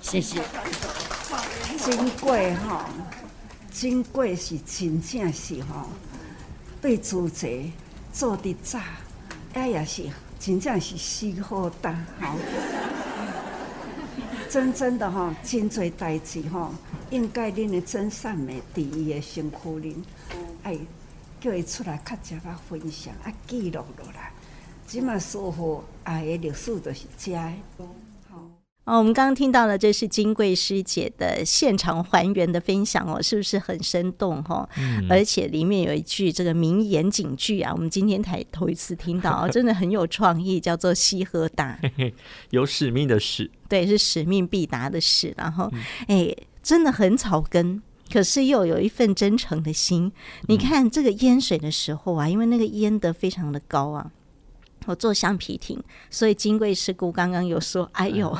[0.00, 0.42] 谢谢。
[1.78, 2.88] 珍贵哈，
[3.72, 5.86] 珍贵是真正是哈，
[6.80, 7.46] 对主者。
[8.16, 8.80] 做的早，
[9.52, 10.04] 哎也是，
[10.40, 12.34] 真正是死好胆吼，
[14.48, 16.72] 真真的吼，真济代志吼，
[17.10, 20.02] 应该恁的真善美伫伊的身躯里，
[20.62, 20.78] 哎，
[21.38, 24.32] 叫伊出来较加把分享，啊记录落来，
[24.86, 27.38] 即马师父爱的历史就是遮。
[28.86, 34.68] 哦，我们刚刚听到了，这是金贵师姐的现场还原的分享哦，是不是很生动哈、哦？
[34.78, 41.76] 嗯、而且里面有一句这个名言警句啊，我们今天才头一次听到哦， 真的很有创意，叫做“西和达”，
[42.50, 45.34] 有使命的使， 对，是使命必达的使。
[45.36, 45.68] 然后，
[46.06, 50.12] 哎，真的很草根，可是又有一份真诚的心。
[50.46, 54.12] 你看这个淹水的时候啊，因为那个淹得非常的高啊。
[54.86, 55.78] 我坐橡皮艇，
[56.10, 58.36] 所以金贵师姑刚刚有说：“哎呦，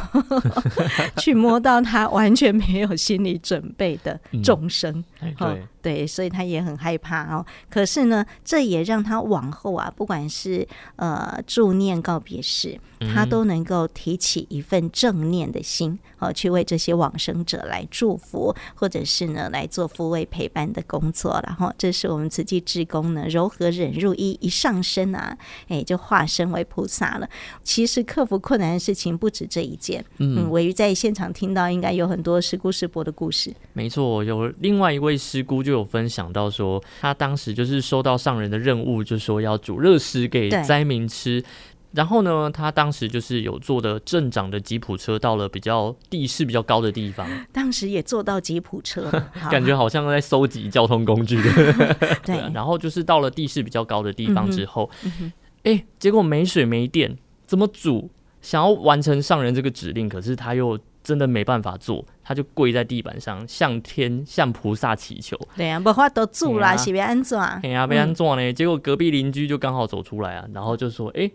[1.19, 4.93] 去摸到他完全没有心理准备的众生。
[4.93, 5.05] 嗯”
[5.39, 5.67] 对。
[5.87, 7.47] 对，所以他也很害怕哦。
[7.71, 12.77] 可是呢，这也让他往后啊，不管是呃助念告别式，
[13.15, 21.41] 他都能够提起一份正念的心，哦，去为这些往生者来祝福，或者是呢来做抚慰陪伴的工作。
[21.47, 25.39] 然后，这是我们慈济志工呢柔和忍辱一一上身啊，
[25.69, 27.29] 哎，就化身为菩萨了。
[27.63, 30.05] 其实克服困难的事情不止这一件。
[30.19, 33.55] 嗯，我于在现场听到，应该有很多是姑师伯的故事。
[33.73, 35.77] 没错，有另外一位师姑就。
[35.77, 41.45] 有分享到说，他当时就是收到上人的任务，就说要煮热食给灾民吃。
[41.93, 47.29] 然后呢，他当时就是有坐的镇长的吉普车，到了比较地势比较高的地方。
[47.53, 49.11] 当时也坐到吉普车，
[49.53, 51.43] 感觉好像在搜集交通工具。
[52.25, 55.33] 对，然后就是到了地势比较高的地方之后，哎、嗯
[55.65, 57.15] 嗯，结果没水没电，
[57.47, 58.09] 怎么煮？
[58.41, 65.39] 想要完成上人这个指令，可是他又真的没办法做，他就跪在地板上，向天向菩萨祈求。
[65.57, 67.41] 对啊，无法都住啦，是要安怎？
[67.41, 68.53] 哎呀，要安怎呢？
[68.53, 71.33] 结果隔壁邻居就刚好走出来啊，然后就说：“哎、欸，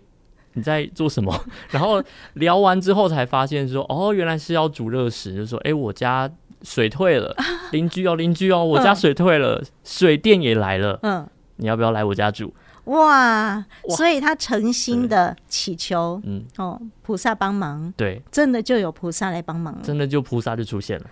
[0.55, 1.33] 你在做什么？”
[1.71, 2.03] 然后
[2.33, 6.29] 聊完之后才发现说：“哦，原来是要煮热食。”就说：“哎、欸，我家
[6.63, 7.33] 水退了，
[7.71, 12.53] 邻居哦，邻居哦，我家水退了，嗯、水电也来了，嗯，你要不要来我家煮？”
[12.91, 13.65] 哇，
[13.95, 19.73] 所以他诚心的祈求，嗯，哦，菩萨帮忙，对，真的就有菩萨来帮忙。
[19.73, 21.05] 了，真的就菩萨就出现了，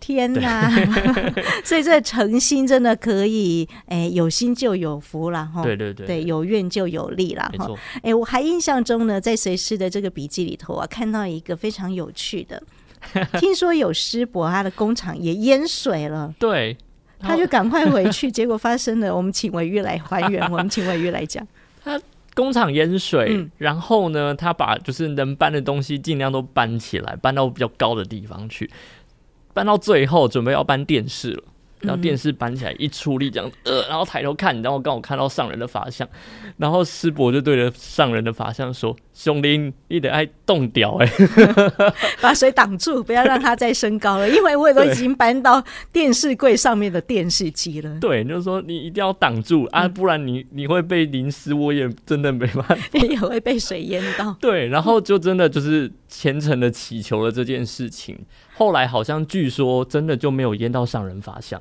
[0.00, 0.68] 天哪！
[1.62, 7.68] 所以这诚心真的可以，哎、欸，有心就有福了哈，对对对，对，有愿就有利了哈。
[7.96, 12.60] 哎、欸，我还印象中呢，在随师的这个笔记里头啊，看到一个非常有趣的，
[13.38, 16.76] 听说有师伯他的工厂也淹水了，对。
[17.20, 19.14] 他就赶快回去，结果发生了。
[19.14, 21.46] 我们请伟玉来还原， 我们请伟玉来讲。
[21.84, 22.00] 他
[22.34, 28.70] 工厂淹水，嗯，然后呢，他把就是能搬的东西尽量都搬起来，搬到比较高的地方去，
[29.52, 31.44] 搬到最后准备要搬电视了。
[31.80, 36.06] 然后电视搬起来一出力，这样呃，然后抬头看，然后刚好看到上人的法相，
[36.58, 41.06] 然后师伯就对着上人的法相说：“兄弟，你得爱冻掉哎，
[42.22, 45.62] 把水挡住，不要让它再升高了，因为我都已经搬到
[45.92, 54.34] 电视柜上面的电视机了。”对，就是说你一定要挡住啊，不然你你会被淋湿，我也真的没办法，你 也会被水淹到。
[54.40, 58.18] 对，然后就真的就是虔诚的祈求了这件事情，
[58.54, 61.60] 后来好像据说真的就没有淹到上人法像。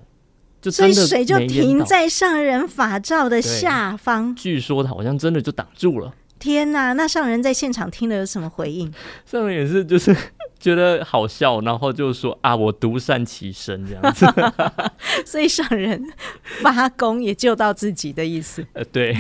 [0.62, 4.34] 就所以水就停在上人法照的下方。
[4.36, 6.14] 据说他好像真的就挡住了。
[6.40, 6.94] 天哪！
[6.94, 8.92] 那上人在现场听了有什么回应？
[9.26, 10.16] 上人也是就是
[10.58, 14.26] 觉得好笑，然后就说啊，我独善其身这样子。
[15.26, 16.02] 所以上人
[16.62, 18.66] 发功也救到自己的意思。
[18.74, 19.14] 呃，对，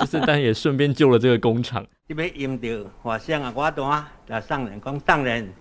[0.00, 1.86] 就是但也顺便救了这个工厂。
[2.08, 2.68] 你要用到
[3.02, 5.52] 法相啊，我单来上人讲，上人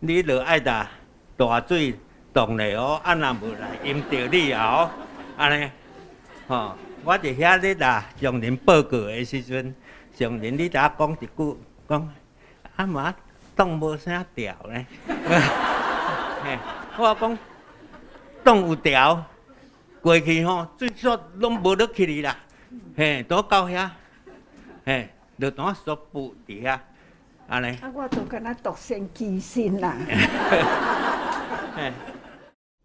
[0.00, 0.90] 你着爱打
[1.36, 1.94] 大水。
[2.34, 4.90] 动嘞哦，啊那无来淹着你哦，
[5.38, 5.70] 安尼，
[6.46, 9.74] 吼，我伫遐咧啦，向您报告的时阵，
[10.16, 12.14] 上人你甲我讲一句，讲
[12.76, 13.14] 阿妈
[13.54, 14.86] 动无啥调呢？
[16.42, 16.58] 嘿，
[16.96, 17.38] 我讲
[18.42, 19.22] 动有调，
[20.00, 22.34] 过去吼最少拢无得去哩啦，
[22.96, 23.90] 嘿，都到遐，
[24.86, 26.78] 嘿，就当说布伫遐，
[27.46, 27.76] 安尼。
[27.82, 29.94] 啊，我都跟他独善其身啦。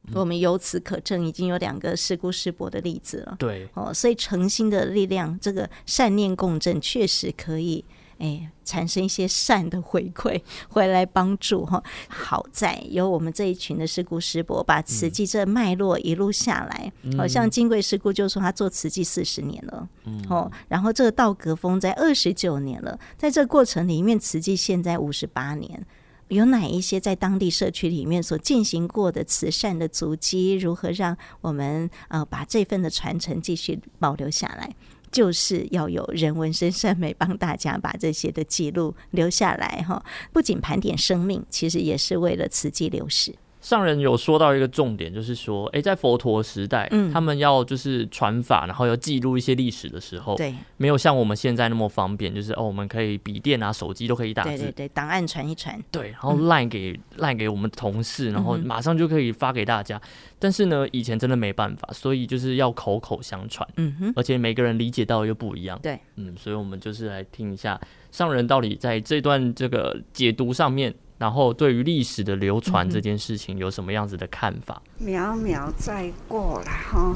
[0.08, 0.20] 嘿。
[0.20, 3.36] 我们由此可证，已经有两个师姑师伯的例子了。
[3.40, 7.86] 对，哦，所以诚心的力量，这个善念共振，确实可以，
[8.18, 11.84] 哎，产生一些善的回馈，回来帮助哈。
[12.08, 25.86] 好在有我们这一群的师姑师伯，把慈济这脉络一路下来，好、嗯、像金贵师姑就说他做慈济四十年了，嗯，哦，然后这个道格峰在二十九年了，在这个过程里面，慈济现在五十八年。
[26.32, 30.54] 有哪一些在当地社区里面所进行过的慈善的足迹？
[30.54, 34.74] 如何让我们呃把这份的传承继续保留下来？
[35.12, 40.02] 就是要有人文生善美帮大家把这些的记录留下来哈。
[40.32, 43.36] 不仅盘点生命，其实也是为了慈济流失。
[43.62, 59.96] 上人有说到一个重点，就是说，哎、欸，在佛陀时代，嗯，他们要就是传法，然后要记录一些历史的时候，对，没有像我们现在那么方便，就是哦，我们可以笔电啊、手机都可以打字，对对对，档案传一传，对，然后赖给赖、嗯、给我们同事，然后马上就可以发给大家。
[59.98, 60.10] 嗯、
[60.40, 67.80] 但是呢，以前真的没办法，所以就是要口口相传，嗯哼，而且每个人理解到又不一样，对，嗯，所以我们就是来听一下
[68.12, 70.92] 上人到底在这段这个解读上面。
[71.22, 74.82] 然后，对于历史的流传这件事情，有什么样子的看法？
[75.00, 77.16] 渺渺再过了哈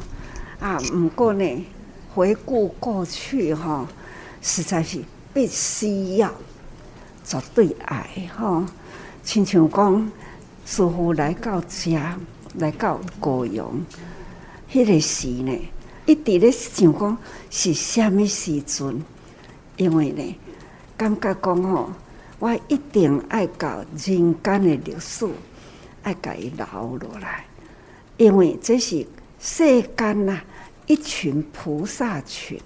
[0.59, 0.79] 啊！
[0.91, 1.65] 不过呢，
[2.13, 3.87] 回顾过去哈，
[4.43, 5.01] 实在是
[5.33, 6.31] 必须要
[7.23, 8.63] 绝对爱哈。
[9.23, 10.11] 亲像讲，
[10.67, 12.15] 师父来到家，
[12.59, 13.83] 来到高雄，
[14.71, 15.51] 迄个时呢，
[16.05, 17.17] 一直咧想讲
[17.49, 19.03] 是虾米时阵，
[19.77, 20.35] 因为呢，
[20.95, 21.89] 感觉讲吼。
[22.37, 25.25] 我一定爱搞人间的历史，
[26.03, 27.45] 爱甲伊留落来，
[28.17, 29.05] 因为这是
[29.39, 30.41] 世间呐
[30.85, 32.59] 一群菩萨群，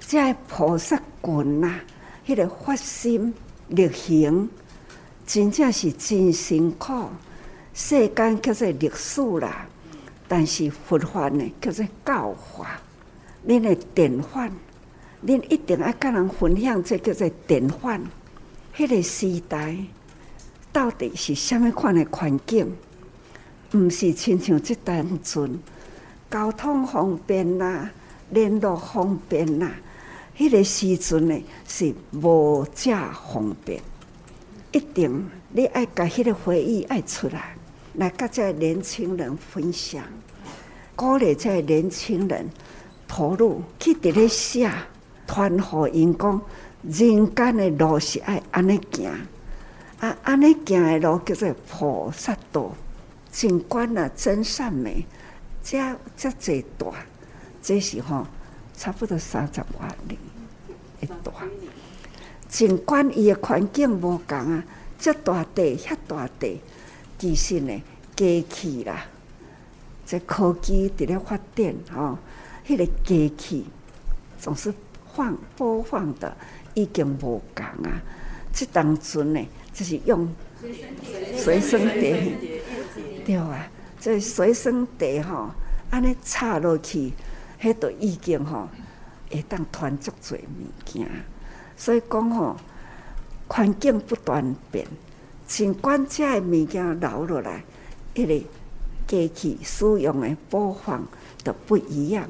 [0.00, 1.80] 这菩萨群呐，
[2.26, 3.34] 迄个发心
[3.68, 4.48] 力行，
[5.26, 7.08] 真正是真辛苦。
[7.74, 9.66] 世间叫做历史啦，
[10.26, 12.80] 但是佛法呢叫做教化，
[13.46, 14.50] 恁的典范，
[15.26, 18.02] 恁一定要跟人分享，这叫做典范。
[18.74, 19.76] 迄个时代
[20.72, 22.74] 到底是虾米款的环境？
[23.72, 25.58] 毋是亲像即单纯
[26.30, 27.90] 交通方便啦，
[28.30, 29.70] 联络方便啦。
[30.36, 33.80] 迄个时阵呢是无遮方便，
[34.72, 37.54] 一定你爱甲迄个回忆爱出来，
[37.94, 40.02] 来甲这年轻人分享，
[40.96, 42.48] 鼓励这年轻人
[43.06, 44.70] 投入去伫咧写，
[45.26, 46.40] 传互因讲
[46.82, 49.10] 人间的路是爱安尼行，
[50.00, 52.72] 啊安尼行的路叫做菩萨道，
[53.30, 55.06] 景观啊真善美，
[55.62, 55.78] 遮
[56.16, 56.86] 遮济大，
[57.62, 58.26] 这是吼。
[58.74, 60.18] 差不多三十万里
[61.00, 61.32] 一大，
[62.48, 64.64] 尽管伊个环境无共啊，
[64.98, 66.60] 遮大地遐大地，
[67.16, 67.80] 其实呢，
[68.16, 69.04] 机器啦，
[70.04, 72.18] 这科技伫咧发展吼，
[72.66, 73.66] 迄、个机器
[74.40, 74.74] 总是
[75.14, 76.34] 放播放的
[76.74, 78.02] 已经无共啊。
[78.52, 79.40] 即当阵呢，
[79.72, 80.28] 就是用
[81.36, 82.32] 随身碟，
[83.24, 83.68] 对啊，
[84.00, 85.50] 这随身碟吼，
[85.90, 87.12] 安尼插落去。
[87.62, 88.68] 迄都已经吼
[89.30, 91.08] 会当传足侪物件，
[91.76, 92.56] 所以讲吼
[93.46, 94.84] 环境不断变，
[95.46, 97.62] 尽管遮个物件留落来，
[98.16, 98.44] 迄个
[99.06, 101.06] 机器使用的播放
[101.44, 102.28] 都不一样。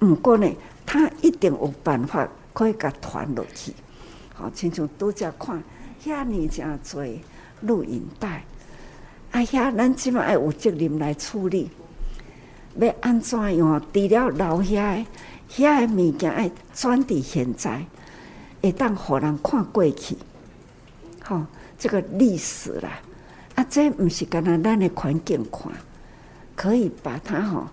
[0.00, 0.50] 毋过呢，
[0.86, 3.72] 它一定有办法可以甲传落去。
[4.34, 5.62] 好，亲像拄则看
[6.02, 7.18] 遐尔诚侪
[7.60, 8.44] 录影带，
[9.32, 11.70] 啊遐咱即马爱有责任来处理。
[12.76, 13.82] 要安怎样？
[13.92, 15.04] 除了留下
[15.50, 17.84] 遐个物件，爱转伫现在，
[18.62, 20.16] 会当互人看过去。
[21.22, 21.46] 吼、哦，
[21.78, 23.00] 这个历史啦，
[23.56, 25.70] 啊，这毋是干那咱的环境看，
[26.54, 27.66] 可以把它吼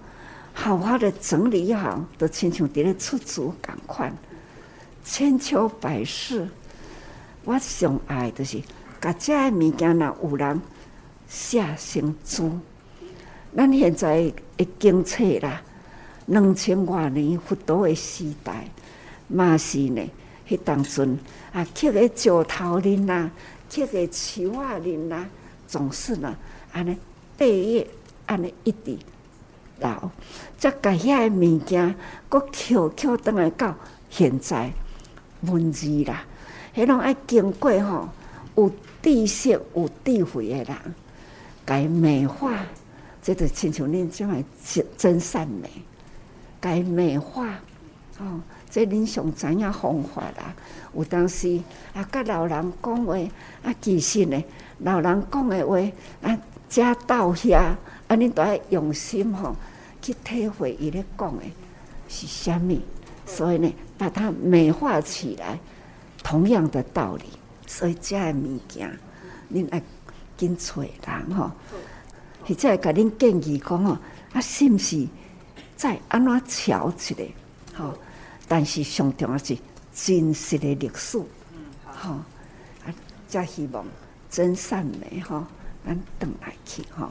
[0.53, 4.13] 好好的整理好，都亲像伫咧出租共款，
[5.09, 6.47] 千秋百世。
[7.45, 8.61] 我上爱就是，
[8.99, 10.61] 甲遮个物件若有人
[11.29, 12.59] 写成书。
[13.55, 15.61] 咱现在的经册啦，
[16.25, 18.69] 两千多年佛陀的时代，
[19.29, 20.01] 嘛是呢，
[20.45, 21.17] 迄当阵
[21.53, 23.31] 啊，刻个石头人呐，
[23.73, 25.25] 刻个树仔人呐，
[25.65, 26.35] 总是呢，
[26.73, 26.97] 安尼
[27.37, 27.87] 第一
[28.25, 28.97] 安尼一直
[29.79, 30.11] 留，
[30.57, 31.95] 则甲遐个物件，
[32.27, 33.73] 搁扣扣倒来到
[34.09, 34.69] 现在
[35.41, 36.23] 文字啦，
[36.75, 38.09] 迄拢爱经过吼，
[38.55, 38.71] 有
[39.01, 40.75] 知识有智慧的人，
[41.65, 42.53] 该美化。
[43.19, 44.43] 即就亲像恁这样
[44.97, 45.69] 真善美，
[46.61, 47.45] 该美化
[48.19, 48.39] 哦。
[48.69, 50.55] 这恁上知影方法啦。
[50.95, 51.59] 有当时
[51.93, 53.17] 啊，甲老人讲话
[53.63, 54.41] 啊，其实呢，
[54.79, 55.77] 老人讲的话
[56.21, 57.77] 啊，遮到遐啊，
[58.09, 59.53] 恁都要用心吼、
[60.01, 61.43] 去体会伊咧讲的
[62.07, 62.81] 是虾米。
[63.25, 65.59] 所以呢，把它美化起来，
[66.23, 67.23] 同样的道理。
[67.65, 68.97] 所以遮个物件，
[69.51, 69.81] 恁爱
[70.37, 71.51] 紧找人吼。
[72.45, 73.99] 或者会甲恁建议讲哦，
[74.31, 75.05] 啊，是毋是
[75.75, 77.27] 再安怎调一个？
[77.75, 77.93] 吼，
[78.47, 79.57] 但是上重要是
[79.93, 81.17] 真实的历史，
[81.85, 82.11] 吼，
[82.85, 82.93] 啊，
[83.27, 83.85] 才希望
[84.29, 85.45] 真善美吼，
[85.85, 87.09] 咱转来去吼。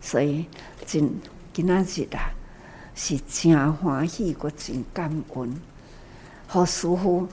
[0.00, 0.46] 所以
[0.86, 1.12] 真
[1.52, 2.32] 今仔日啊，
[2.94, 5.60] 是真欢喜，阁真感恩，
[6.52, 7.28] 好师父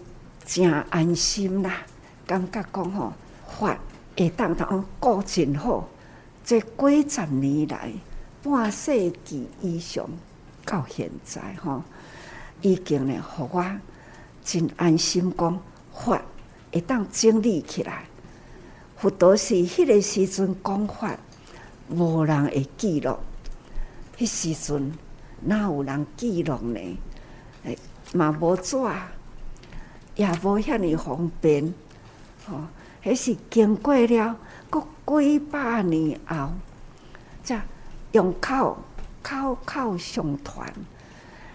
[0.46, 1.82] 真安心啦，
[2.28, 3.12] 感觉讲吼，
[3.48, 3.76] 法
[4.16, 5.90] 会当当顾真好。
[6.46, 7.92] 这几十年来，
[8.44, 10.08] 半世纪以上
[10.64, 11.82] 到现在，吼，
[12.62, 13.66] 已经呢，互我
[14.44, 15.60] 真安心讲
[15.92, 16.22] 法
[16.72, 18.06] 会当整理起来。
[18.98, 21.18] 佛陀是迄个时阵讲法，
[21.90, 23.18] 无人会记录。
[24.16, 24.94] 迄时阵
[25.42, 26.80] 哪有人记录呢？
[28.14, 28.78] 嘛无纸，
[30.16, 31.74] 也无遐尼方便。
[32.46, 32.62] 吼，
[33.04, 34.36] 迄是经过了。
[35.06, 36.50] 过几百年后，
[37.42, 37.62] 才
[38.12, 38.78] 用口
[39.24, 40.68] 口口相传。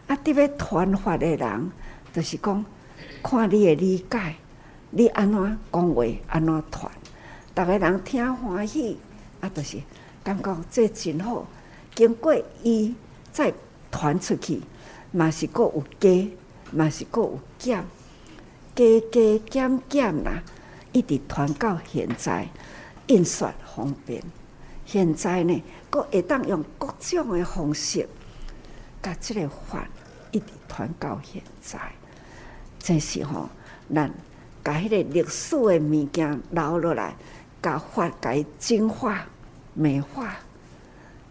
[0.06, 1.70] 啊，伫要传法的人，
[2.14, 2.64] 就是讲，
[3.22, 4.36] 看你的理解，
[4.88, 6.90] 你安怎讲话，安怎传，
[7.54, 8.98] 逐个人听欢喜，
[9.40, 9.78] 啊，就是
[10.24, 11.46] 感觉这真好。
[11.94, 12.94] 经过伊
[13.30, 13.52] 再
[13.90, 14.62] 传出去，
[15.10, 16.30] 嘛是阁有加，
[16.72, 17.84] 嘛是阁有减，
[18.74, 20.42] 加加减减啦，
[20.92, 22.48] 一直传到现在。
[23.08, 24.22] 印刷方便，
[24.86, 28.08] 现在呢，阁会当用各种的方式，
[29.02, 29.86] 甲即个法
[30.30, 31.78] 一直传到现在。
[32.78, 33.50] 这是吼，
[33.92, 34.10] 咱
[34.64, 37.14] 甲迄个历史的物件留落来，
[37.60, 39.26] 甲法甲伊净化、
[39.74, 40.36] 美化。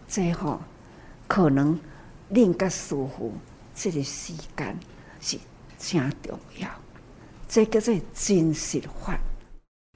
[0.06, 0.60] 这吼
[1.26, 1.80] 可能
[2.30, 3.32] 恁甲师父，
[3.74, 4.78] 这个时间
[5.22, 5.38] 是
[5.78, 6.68] 真重要。
[7.48, 9.18] 这个是真实法。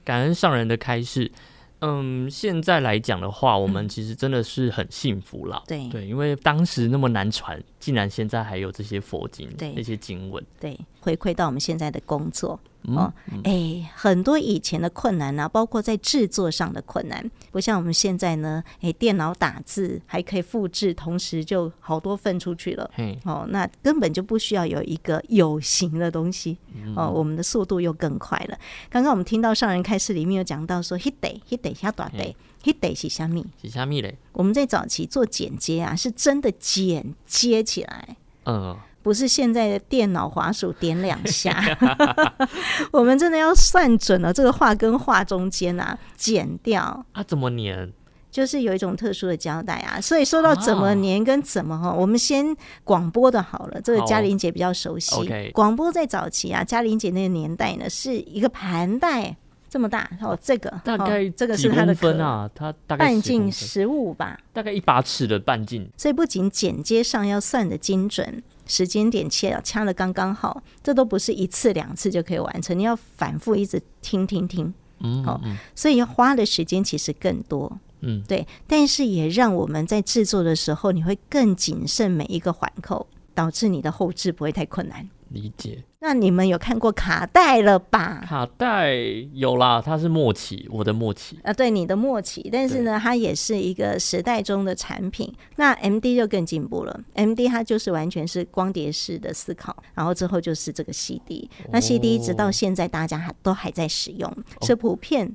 [0.03, 1.31] 感恩上人的开示。
[1.79, 5.61] 嗯，现在来讲的话，我们其实真的是很幸福啦。
[5.67, 12.59] 对对，因为当时那么难传，竟然现在还有这些佛经，对那些经文，对，回馈到我们现在的工作。
[12.87, 13.13] 哦，
[13.43, 22.89] 哎、很多以前的困难呢、啊，包括在制作上的困难，不像我们现在呢，哎、欸，电脑打字还可以复制，同时就好多份出去了。
[22.93, 26.57] 嘿哦，那根本就不需要有一个有形的东西。
[26.95, 28.57] 哦，我们的速度又更快了。
[28.89, 33.45] 刚刚我们听到上人开示里面有讲到说，hit day，hit day，下短 day，hit day 是虾米？
[33.61, 34.15] 是虾米嘞？
[34.31, 38.15] 我们在早期做剪接啊，是真的剪接起来。
[38.45, 38.77] 嗯。
[39.07, 41.63] 不是现在的电脑滑鼠点两下，
[42.91, 47.05] 我们真的要算准了这个画跟画中间啊，剪掉。
[47.13, 47.89] 啊，怎么粘？
[48.29, 52.53] 就是有一种特殊的胶带啊，所以说到怎么粘跟怎么哈，啊、我们先
[52.83, 55.15] 广播的好了，这个嘉玲姐比较熟悉。
[55.53, 59.33] 广播在早期啊，嘉玲姐那个年代呢，是一个盘带
[59.69, 68.43] 这么大哦，这个大概这个是它的分啊，它大概半径十五吧，大概一把尺的半径，所以不仅剪接上要算的精准。
[68.67, 75.41] 时间点切掐的刚刚好，这都不是一次两次就可以完成，你要反复一直听听听，嗯，好，
[75.75, 85.09] 所以要花的时间其实更多，嗯，对，但是也让我们在制作的时候，你会更谨慎每一个环扣，导致你的后置不会太困难。
[85.29, 85.83] 理解。
[85.99, 88.23] 那你们有看过卡带了吧？
[88.27, 88.93] 卡带
[89.33, 92.47] 有啦，它是末期，我的末期啊，对，你的末期。
[92.51, 95.33] 但是呢，它也是一个时代中的产品。
[95.55, 101.49] 那 MD 就更进步了，MD 它就是完全是光碟式的思考，然后之后就是这个 CD。
[101.71, 105.33] 那 CD 直到现在大家还都还在使用，哦、是普遍，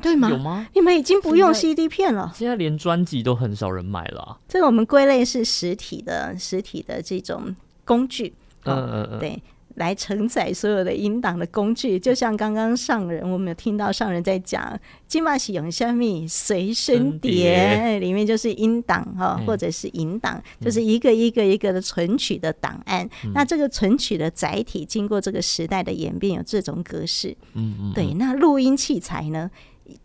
[0.00, 0.30] 对吗？
[0.30, 0.66] 有吗？
[0.74, 4.38] 你们已经不用 CD 片了，现在连专辑都很少人买了、啊。
[4.48, 8.34] 这个我们归类是实体的，实体的这种工具。
[8.68, 9.42] 嗯嗯嗯，对。
[9.74, 23.08] 来承载所有的音档的工具，就像刚刚上人，我们有听到上人在讲，金马喜用虾米随身碟，里面就是音档哈，或者是影档，就是一个一个一个的存取的档案。
[23.24, 27.36] 嗯、那这个存取的载体，经过这个时代的演变，有这种格式。
[27.54, 28.14] 嗯嗯，对。
[28.14, 29.48] 那录音器材呢？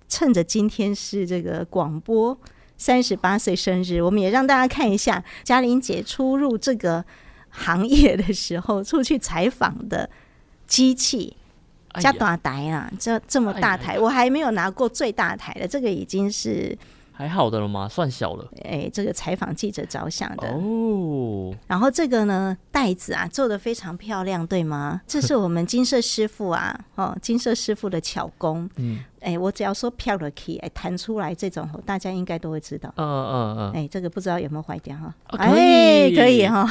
[0.08, 2.38] 趁着今天是这个广播
[2.78, 7.04] 三十八岁生日，我们也让大家看一下嘉玲姐出入这个。
[7.54, 10.10] 行业的时候出去采访的
[10.68, 11.38] 机器，
[12.02, 16.78] 加大台啊，这这么大台，我还没有拿过最大台的，这个已经是。
[17.16, 17.88] 还好的了吗？
[17.88, 18.46] 算小了。
[18.64, 21.54] 哎、欸，这个采访记者着想的哦。
[21.68, 25.00] 然后这个呢，袋子啊做的非常漂亮，对吗？
[25.08, 28.70] 这是我们金色师傅啊，哦，金色师傅的巧工。
[28.78, 32.92] 嗯，哎、欸，我只要说飘了 key，哎，弹出来这种，大家应该都会知道。
[32.98, 33.72] 嗯嗯嗯。
[33.74, 35.14] 哎、欸，这个不知道有没有坏掉哈？
[35.38, 36.68] 哎、哦欸，可以哈。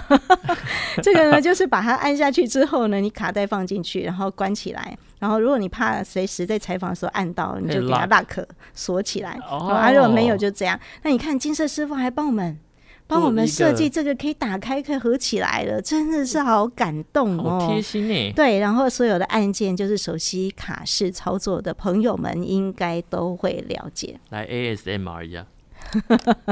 [1.02, 4.98] 这个呢，就是把它按下去之后呢，你卡带放进去，然后关起来。
[5.22, 8.44] 然后，如果你怕随时在采访的时候按到，你就给它 lock
[8.74, 9.38] 锁起来。
[9.48, 10.76] 哦，啊，如果没有就这样。
[11.04, 12.58] 那你看金色师傅还帮我们
[13.06, 18.32] 帮我们设计这个可以打开可以合起来的，真的是好感动哦，好贴心呢。
[18.34, 24.18] 对，然后所有的按键就是熟悉卡式操作的朋友们应该都会了解。
[24.30, 25.46] 来 ASMR 一下。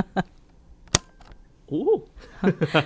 [1.67, 2.03] 哦，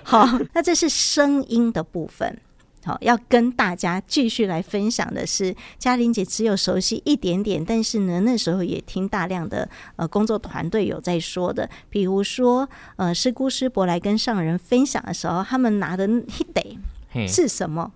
[0.02, 2.38] 好，那这是声音的部分。
[2.84, 9.66] 好，要跟大家继续来分享的是，嘉玲姐只有熟悉一点点，但是呢，那时候也听大量的
[9.96, 16.78] 呃工作团队有在说的，比如说呃师姑师伯来跟上人分享的时候，他们拿的 Hide
[17.26, 17.90] 是什么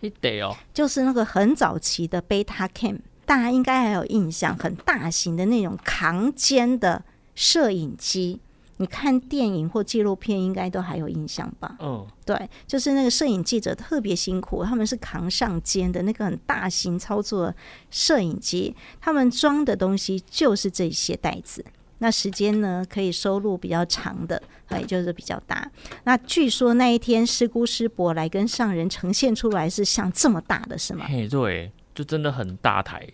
[0.00, 7.02] ？Hide 哦，就是那个很早期的 Betacam，大家应该还有印象，很大型的那种扛肩的
[7.34, 8.38] 摄影机。
[8.78, 11.76] 你看电影或纪录片，应该都还有印象吧？
[11.78, 12.08] 嗯，oh.
[12.24, 17.54] 对，就是那个摄影记者特别辛苦，他们是扛上肩的那个很大型操作
[17.90, 21.64] 摄影机，他们装的东西就是这些袋子。
[21.98, 25.70] 那时间呢，可以收录比较长的，也就是比较大。
[26.02, 31.06] 那据说那一天师姑师伯来跟上人呈现出来是像这么大的，是吗？
[31.08, 33.06] 嘿，对，就真的很大台。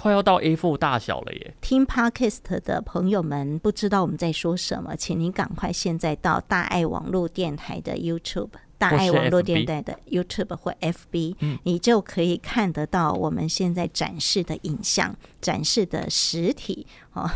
[0.00, 1.54] 快要到 A4 大小了耶！
[1.60, 8.48] 听 Podcast 的朋友们不知道我们在说什么，请您赶快现在到大爱网络电台的 YouTube，
[8.78, 17.30] 大爱网络电台的 YouTube 或 FB，嗯，你就可以看得到我们现在展示的影像，展示的实体哦。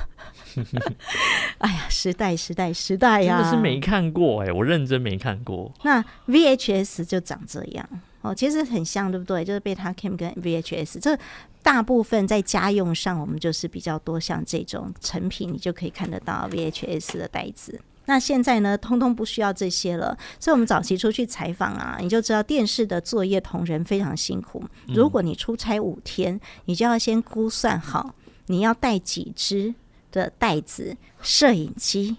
[1.59, 3.43] 哎呀，时代时代时代呀！
[3.43, 5.71] 真的是没看过哎，我认真没看过。
[5.83, 7.87] 那 VHS 就长这样
[8.25, 9.45] 哦，其实很像，对不对？
[9.45, 11.17] 就是 Betacam 跟 VHS 这。
[11.63, 17.81] 大部分在家用上，我们就是比较多像这种成品，你就可以看得到 VHS 的袋子。
[18.05, 20.15] 那现在呢，通通不需要这些了。
[20.39, 24.63] 所以，我们早期出去采访啊，你就知道电视的作业同仁非常辛苦。
[24.89, 28.15] 如果你出差五天，你就要先估算好
[28.49, 29.75] 你要带几只
[30.13, 32.19] 的袋子、摄影机。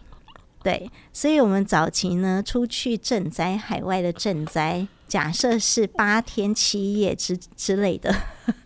[0.64, 8.14] 对，所以我们早期呢出去赈灾，海外的赈灾，假设是八天七夜之之类的。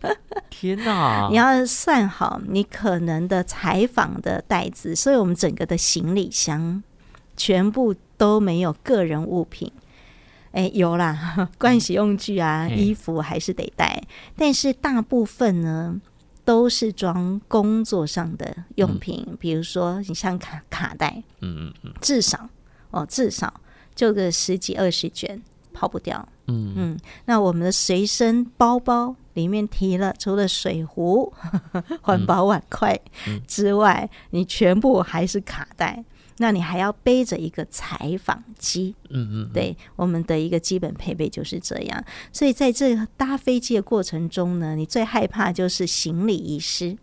[0.50, 1.28] 天哪！
[1.30, 6.82] 你要算好你可能的采访的袋子，所以我们整个的行李箱
[7.36, 9.72] 全部都没有个人物品。
[10.52, 14.02] 哎，有啦， 盥洗用具啊，嗯、衣服还是得带，
[14.36, 16.00] 但是大部分呢。
[16.42, 22.48] 都是装工作上的用品，嗯、比如说你像卡卡带，嗯嗯嗯，至少
[22.90, 23.60] 哦，至少
[23.94, 25.40] 就个十几二十卷，
[25.72, 26.28] 跑不掉。
[26.46, 31.32] 嗯嗯，那我们的随身包包里面提了，除了水壶、
[32.02, 32.98] 环保碗筷
[33.46, 36.04] 之外，嗯、你全部还是卡带。
[36.42, 42.02] 那你还要背着一个采访机，嗯嗯，对，我们的一个基本配备就是这样。
[42.32, 46.96] 所以在这搭飞机的过程中呢，你最害怕就是行李遗失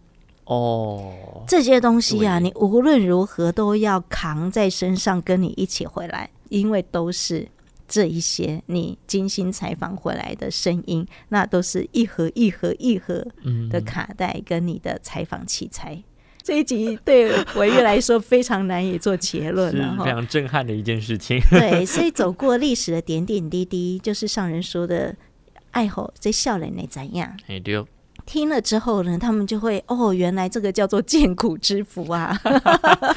[0.45, 1.43] 哦。
[1.47, 7.47] 这些东西啊，你无论如何都要扛在身上，跟你一起回来，因为都是
[7.87, 13.25] 这一些你精心采访回来的声音，那都是一盒一盒一盒
[13.69, 16.03] 的卡带跟你的采访器材。
[16.43, 21.41] 这一集对维玉来说非常难以做结论了，非常震撼的一件事情。
[21.49, 25.15] 对，所以走过历史的点点滴滴，就是上人说的
[25.71, 27.35] “爱好在笑脸内怎样”。
[27.47, 27.83] 哎，对。
[28.27, 32.37] 听了之后呢，他们就会哦，原来这个叫做见苦之福啊！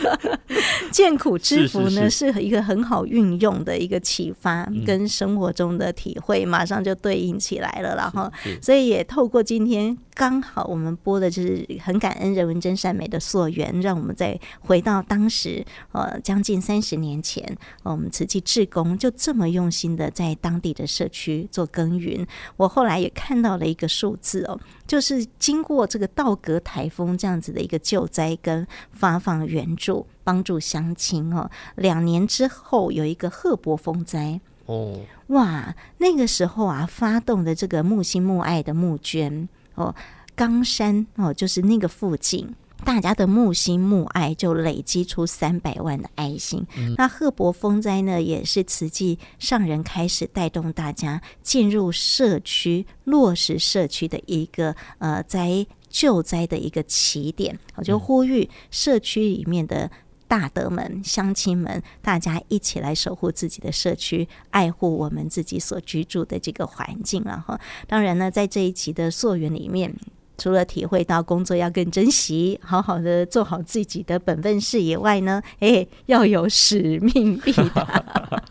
[0.92, 7.96] 见苦之福呢，是一个很好运用的一个启发，跟生活中的体会马上就对应起来了。
[7.96, 8.30] 然后，
[8.62, 22.26] 所以也透过今天刚好我们播的就是很感恩人文真善美的溯源，让我们再回到当时呃将近三十年前，我们慈济志工就这么用心的在当地的社区做耕耘。
[22.56, 25.00] 我后来也看到了一个数字哦，就。
[25.00, 39.48] 是经过这个道格台风这样子的一个救灾跟发放援助帮助乡亲哦，两年之后有一个赫伯风灾哦，哇，那个时候啊发动的这个木心木爱的募捐
[39.80, 39.94] 哦，
[40.36, 42.54] 冈山哦，就是那个附近。
[42.82, 46.66] 大家的木心木爱就累积出三百万的爱心。
[46.78, 57.58] 嗯、那贺伯风灾呢，也是慈济上人开始带动大家进入社区，落实社区的一个呃灾救灾的一个起点。
[57.74, 59.90] 我就呼吁社区里面的
[60.30, 67.60] 大德们、乡亲们，大家一起来守护自己的社区，爱护我们自己所居住的这个环境了哈。
[67.88, 69.92] 当然呢，在这一期的溯源里面。
[70.40, 78.02] 除了体会到工作要更珍惜，好好的做好自己的本分事以外呢， 哎，要有使命必达。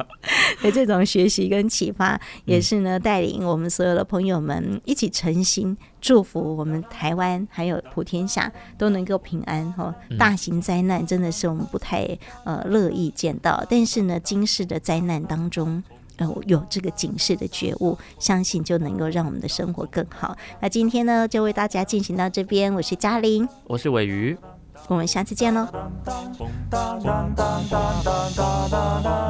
[0.61, 9.71] 的这种学习跟启发，也是呢带领我们所有的朋友们一起诚心祝福我们台湾还有普天下都能够平安。
[9.73, 12.05] 哈，大型灾难真的是我们不太
[12.43, 15.81] 呃乐意见到，但是呢，今世的灾难当中。
[16.47, 20.35] 有这个警示的觉悟，相信就能够让我们的生活更好。
[20.61, 22.73] 那今天呢，就为大家进行到这边。
[22.73, 24.37] 我是嘉玲，我是伟鱼。
[24.87, 25.67] 我们下次见喽。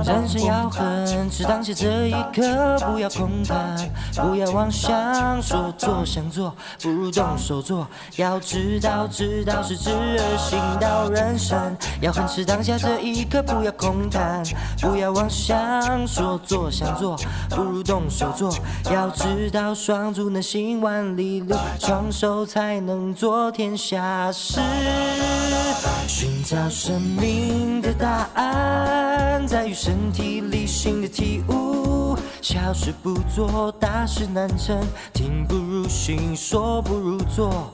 [0.05, 3.77] 人生要狠，是当下这一刻，不要空谈，
[4.15, 7.85] 不要妄想说做想做，不如动手做。
[8.15, 14.41] 要知道，知道是知而行道人生，要狠是当下这一刻，不要空谈，
[14.79, 17.17] 不要妄想说做想做，
[17.49, 18.53] 不如动手做。
[18.91, 24.59] 要知道，双足能行万里路，双手才能做天下事。
[26.07, 32.17] 寻找生命的答案，在于身体力行的体悟。
[32.41, 34.79] 小事不做，大事难成。
[35.13, 37.71] 听不如行，说不如做。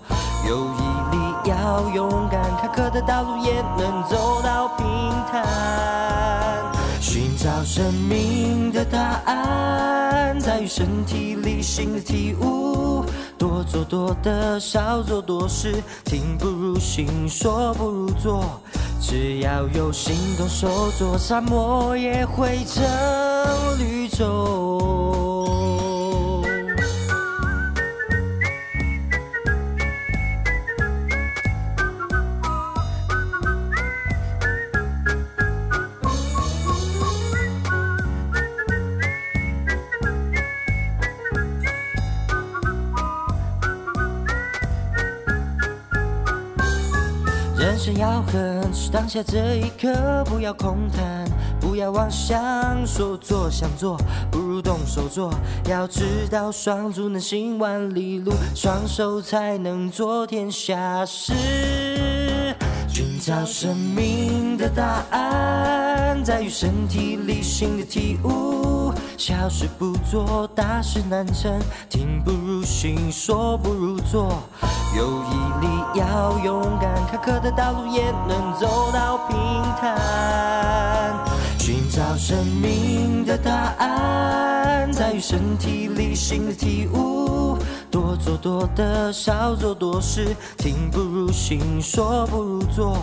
[0.48, 0.80] 有毅
[1.12, 4.86] 力，要勇敢，坎坷的道路也能走到平
[5.32, 5.44] 坦。
[7.00, 13.06] 寻找生命的答案，在于身体力行的体悟。
[13.38, 15.82] 多做多得，少做多失。
[16.04, 18.44] 听不如行，说不如做。
[19.02, 20.68] 只要有心动手
[20.98, 22.84] 做，沙漠也会成
[23.78, 25.95] 绿洲。
[47.86, 51.24] 想要恨，是当下这一刻，不要空谈，
[51.62, 52.42] 不要妄想，
[52.84, 53.96] 说做想做，
[54.32, 55.32] 不如动手做。
[55.70, 61.32] 要知道，双足能行万里路，双手才能做天下事。
[62.88, 68.92] 寻找生命的答案，在于身体力行的体悟。
[69.16, 71.54] 小事不做，大事难成。
[71.88, 74.42] 听不如行，说不如做。
[74.96, 75.68] 有毅力，
[76.00, 79.38] 要勇敢，坎坷的道路也能走到平
[79.80, 81.14] 坦。
[81.60, 87.58] 寻找生命的答案，在于身体力行的体悟。
[87.92, 90.34] 多做多得，少做多失。
[90.58, 92.96] 听不如行，说不如做。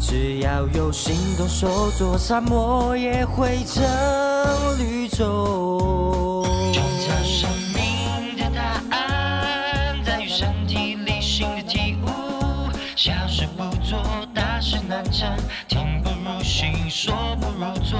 [0.00, 3.82] 只要有心动手做，沙漠也会成
[4.78, 6.31] 绿洲。
[14.92, 15.26] 难成。
[15.68, 17.98] 听不如行，说不如做。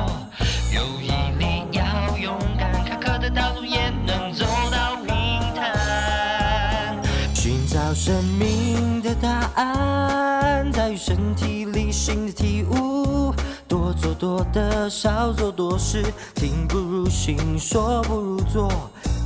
[0.75, 7.01] 有毅力，要勇敢，坎坷的道路也能走到平坦。
[7.35, 7.95] 寻找。
[7.95, 13.35] 生命的答案，在于身体力行的体悟。
[13.67, 16.03] 多做多得，少做多失。
[16.35, 18.71] 听不如行，说不如做。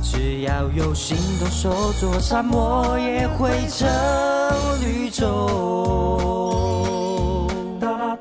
[0.01, 3.89] 只要有心动手做，沙漠也会成
[4.81, 7.06] 绿洲。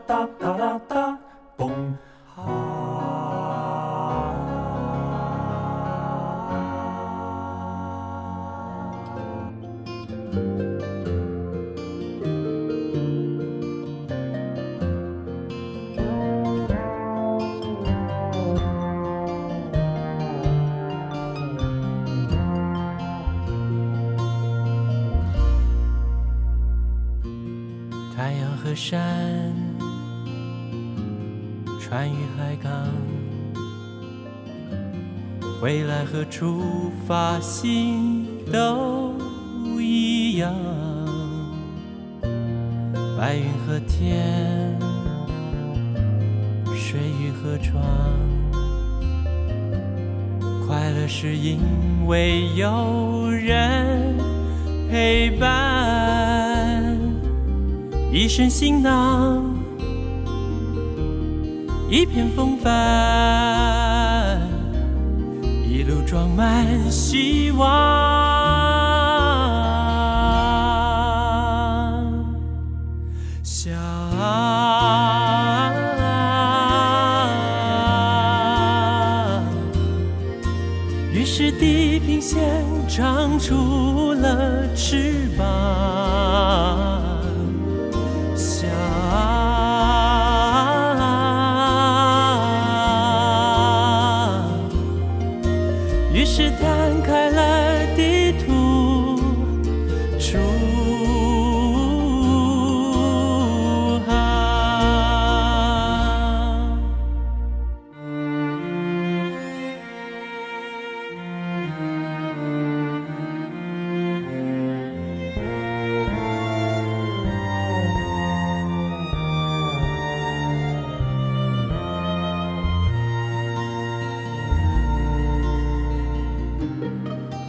[0.09, 1.19] da da da da
[1.59, 1.97] boom.
[2.37, 2.96] Ah.
[35.67, 36.63] 未来和出
[37.09, 39.13] 发心都
[39.81, 40.55] 一样。
[43.19, 44.79] 白云和天，
[46.73, 47.83] 水与河床，
[50.69, 51.59] 快乐是因
[52.07, 54.17] 为有人
[54.89, 56.97] 陪伴。
[58.13, 59.43] 一身行囊，
[61.91, 62.73] 一片风帆，
[66.37, 67.67] 满希望。
[73.43, 73.73] 想，
[81.11, 82.39] 于是地平线
[82.87, 83.86] 长出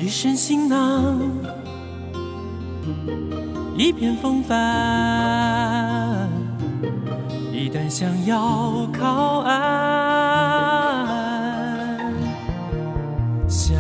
[0.08, 1.20] 身行囊，
[3.78, 4.58] 一片风帆。
[7.52, 9.58] 一旦想要靠岸，
[13.48, 13.76] 想，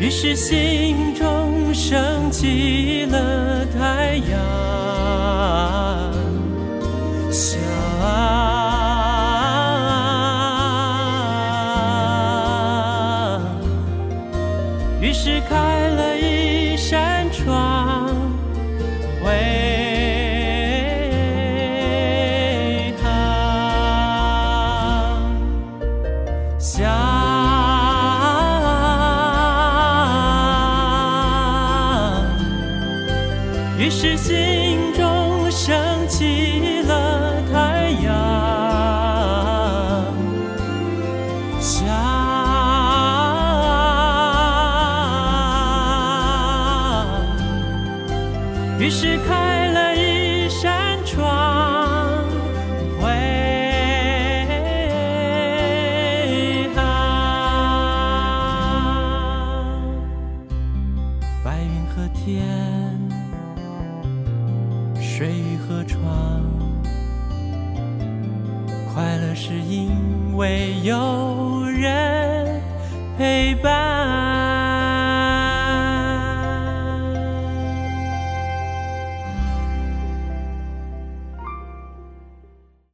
[0.00, 0.95] 于是心